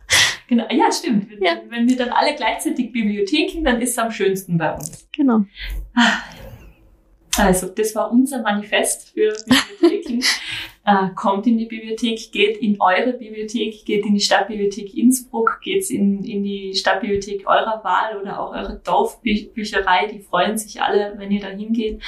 Genau, 0.50 0.68
ja, 0.70 0.92
stimmt. 0.92 1.30
Ja. 1.40 1.62
Wenn 1.70 1.88
wir 1.88 1.96
dann 1.96 2.10
alle 2.10 2.36
gleichzeitig 2.36 2.92
Bibliotheken, 2.92 3.64
dann 3.64 3.82
ist 3.82 3.92
es 3.92 3.98
am 3.98 4.12
schönsten 4.12 4.58
bei 4.58 4.74
uns. 4.74 5.08
Genau. 5.14 5.46
Ah, 5.96 6.18
Also, 7.38 7.68
das 7.68 7.96
war 7.96 8.12
unser 8.12 8.42
Manifest 8.42 9.10
für 9.14 9.34
Bibliotheken. 9.46 10.22
äh, 10.86 11.10
kommt 11.16 11.48
in 11.48 11.58
die 11.58 11.66
Bibliothek, 11.66 12.32
geht 12.32 12.58
in 12.58 12.80
eure 12.82 13.14
Bibliothek, 13.14 13.86
geht 13.86 14.06
in 14.06 14.14
die 14.14 14.20
Stadtbibliothek 14.20 14.96
Innsbruck, 14.96 15.60
geht 15.64 15.90
in, 15.90 16.24
in 16.24 16.44
die 16.44 16.74
Stadtbibliothek 16.76 17.48
eurer 17.48 17.84
Wahl 17.84 18.20
oder 18.20 18.40
auch 18.40 18.52
eure 18.54 18.82
Dorfbücherei. 18.84 20.08
Die 20.08 20.20
freuen 20.20 20.58
sich 20.58 20.82
alle, 20.82 21.14
wenn 21.18 21.32
ihr 21.32 21.42
da 21.42 21.50
hingeht. 21.50 22.02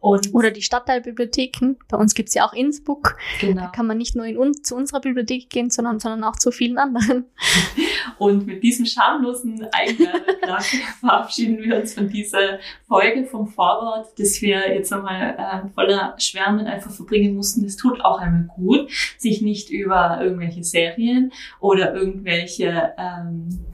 Und 0.00 0.32
Oder 0.32 0.52
die 0.52 0.62
Stadtteilbibliotheken. 0.62 1.76
Bei 1.88 1.96
uns 1.96 2.14
gibt's 2.14 2.34
ja 2.34 2.46
auch 2.46 2.52
Innsbruck. 2.52 3.16
Genau. 3.40 3.62
Da 3.62 3.66
kann 3.66 3.86
man 3.86 3.98
nicht 3.98 4.14
nur 4.14 4.26
in 4.26 4.38
zu 4.62 4.76
unserer 4.76 5.00
Bibliothek 5.00 5.50
gehen, 5.50 5.70
sondern, 5.70 5.98
sondern 5.98 6.22
auch 6.22 6.36
zu 6.36 6.52
vielen 6.52 6.78
anderen. 6.78 7.24
Und 8.18 8.46
mit 8.46 8.62
diesem 8.62 8.86
schamlosen 8.86 9.66
Eigenwerbeblock 9.72 10.62
verabschieden 11.00 11.58
wir 11.58 11.76
uns 11.76 11.94
von 11.94 12.08
dieser 12.08 12.58
Folge 12.86 13.24
vom 13.24 13.48
Vorwort, 13.48 14.18
dass 14.18 14.40
wir 14.40 14.72
jetzt 14.72 14.90
nochmal 14.90 15.36
äh, 15.36 15.68
voller 15.74 16.14
Schwärmen 16.18 16.66
einfach 16.66 16.90
verbringen 16.90 17.34
mussten. 17.34 17.64
Es 17.64 17.76
tut 17.76 18.00
auch 18.00 18.18
einmal 18.18 18.48
gut, 18.54 18.90
sich 19.18 19.42
nicht 19.42 19.70
über 19.70 20.20
irgendwelche 20.20 20.64
Serien 20.64 21.32
oder 21.60 21.94
irgendwelche 21.94 22.92
ähm, 22.96 23.66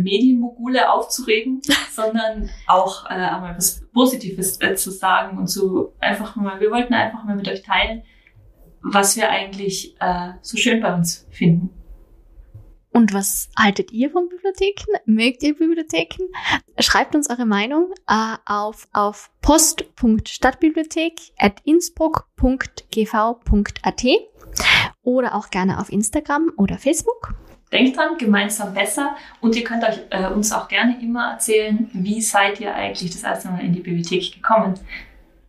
Medienmogule 0.00 0.92
aufzuregen, 0.92 1.60
sondern 1.90 2.50
auch 2.66 3.06
äh, 3.06 3.14
einmal 3.14 3.56
was 3.56 3.84
Positives 3.92 4.60
äh, 4.60 4.74
zu 4.74 4.90
sagen 4.90 5.38
und 5.38 5.48
zu 5.48 5.92
einfach 6.00 6.36
mal, 6.36 6.60
wir 6.60 6.70
wollten 6.70 6.94
einfach 6.94 7.24
mal 7.24 7.36
mit 7.36 7.48
euch 7.48 7.62
teilen, 7.62 8.02
was 8.82 9.16
wir 9.16 9.30
eigentlich 9.30 9.96
äh, 10.00 10.32
so 10.42 10.56
schön 10.56 10.80
bei 10.80 10.94
uns 10.94 11.26
finden. 11.30 11.70
Und 12.96 13.12
was 13.12 13.50
haltet 13.58 13.92
ihr 13.92 14.10
von 14.10 14.30
Bibliotheken? 14.30 14.86
Mögt 15.04 15.42
ihr 15.42 15.54
Bibliotheken? 15.54 16.30
Schreibt 16.78 17.14
uns 17.14 17.28
eure 17.28 17.44
Meinung 17.44 17.92
äh, 18.08 18.36
auf, 18.46 18.88
auf 18.94 19.30
post.stadtbibliothek 19.42 21.20
at 21.36 21.60
innsbruck.gv.at 21.64 24.04
oder 25.02 25.34
auch 25.34 25.50
gerne 25.50 25.78
auf 25.78 25.92
Instagram 25.92 26.52
oder 26.56 26.78
Facebook. 26.78 27.34
Denkt 27.76 27.98
dran, 27.98 28.16
gemeinsam 28.16 28.72
besser. 28.72 29.16
Und 29.42 29.54
ihr 29.54 29.62
könnt 29.62 29.84
euch, 29.84 29.98
äh, 30.08 30.28
uns 30.28 30.50
auch 30.50 30.66
gerne 30.66 30.98
immer 31.02 31.32
erzählen, 31.32 31.90
wie 31.92 32.22
seid 32.22 32.58
ihr 32.58 32.74
eigentlich 32.74 33.10
das 33.10 33.22
erste 33.22 33.48
Mal 33.48 33.60
in 33.60 33.74
die 33.74 33.80
Bibliothek 33.80 34.36
gekommen. 34.36 34.74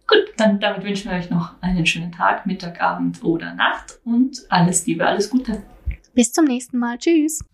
Gut, 0.06 0.34
dann 0.36 0.60
damit 0.60 0.84
wünschen 0.84 1.10
wir 1.10 1.18
euch 1.18 1.30
noch 1.30 1.54
einen 1.62 1.86
schönen 1.86 2.12
Tag, 2.12 2.46
Mittag, 2.46 2.82
Abend 2.82 3.24
oder 3.24 3.54
Nacht 3.54 4.00
und 4.04 4.46
alles 4.50 4.86
Liebe, 4.86 5.06
alles 5.06 5.30
Gute. 5.30 5.64
Bis 6.14 6.34
zum 6.34 6.46
nächsten 6.46 6.78
Mal. 6.78 6.98
Tschüss. 6.98 7.46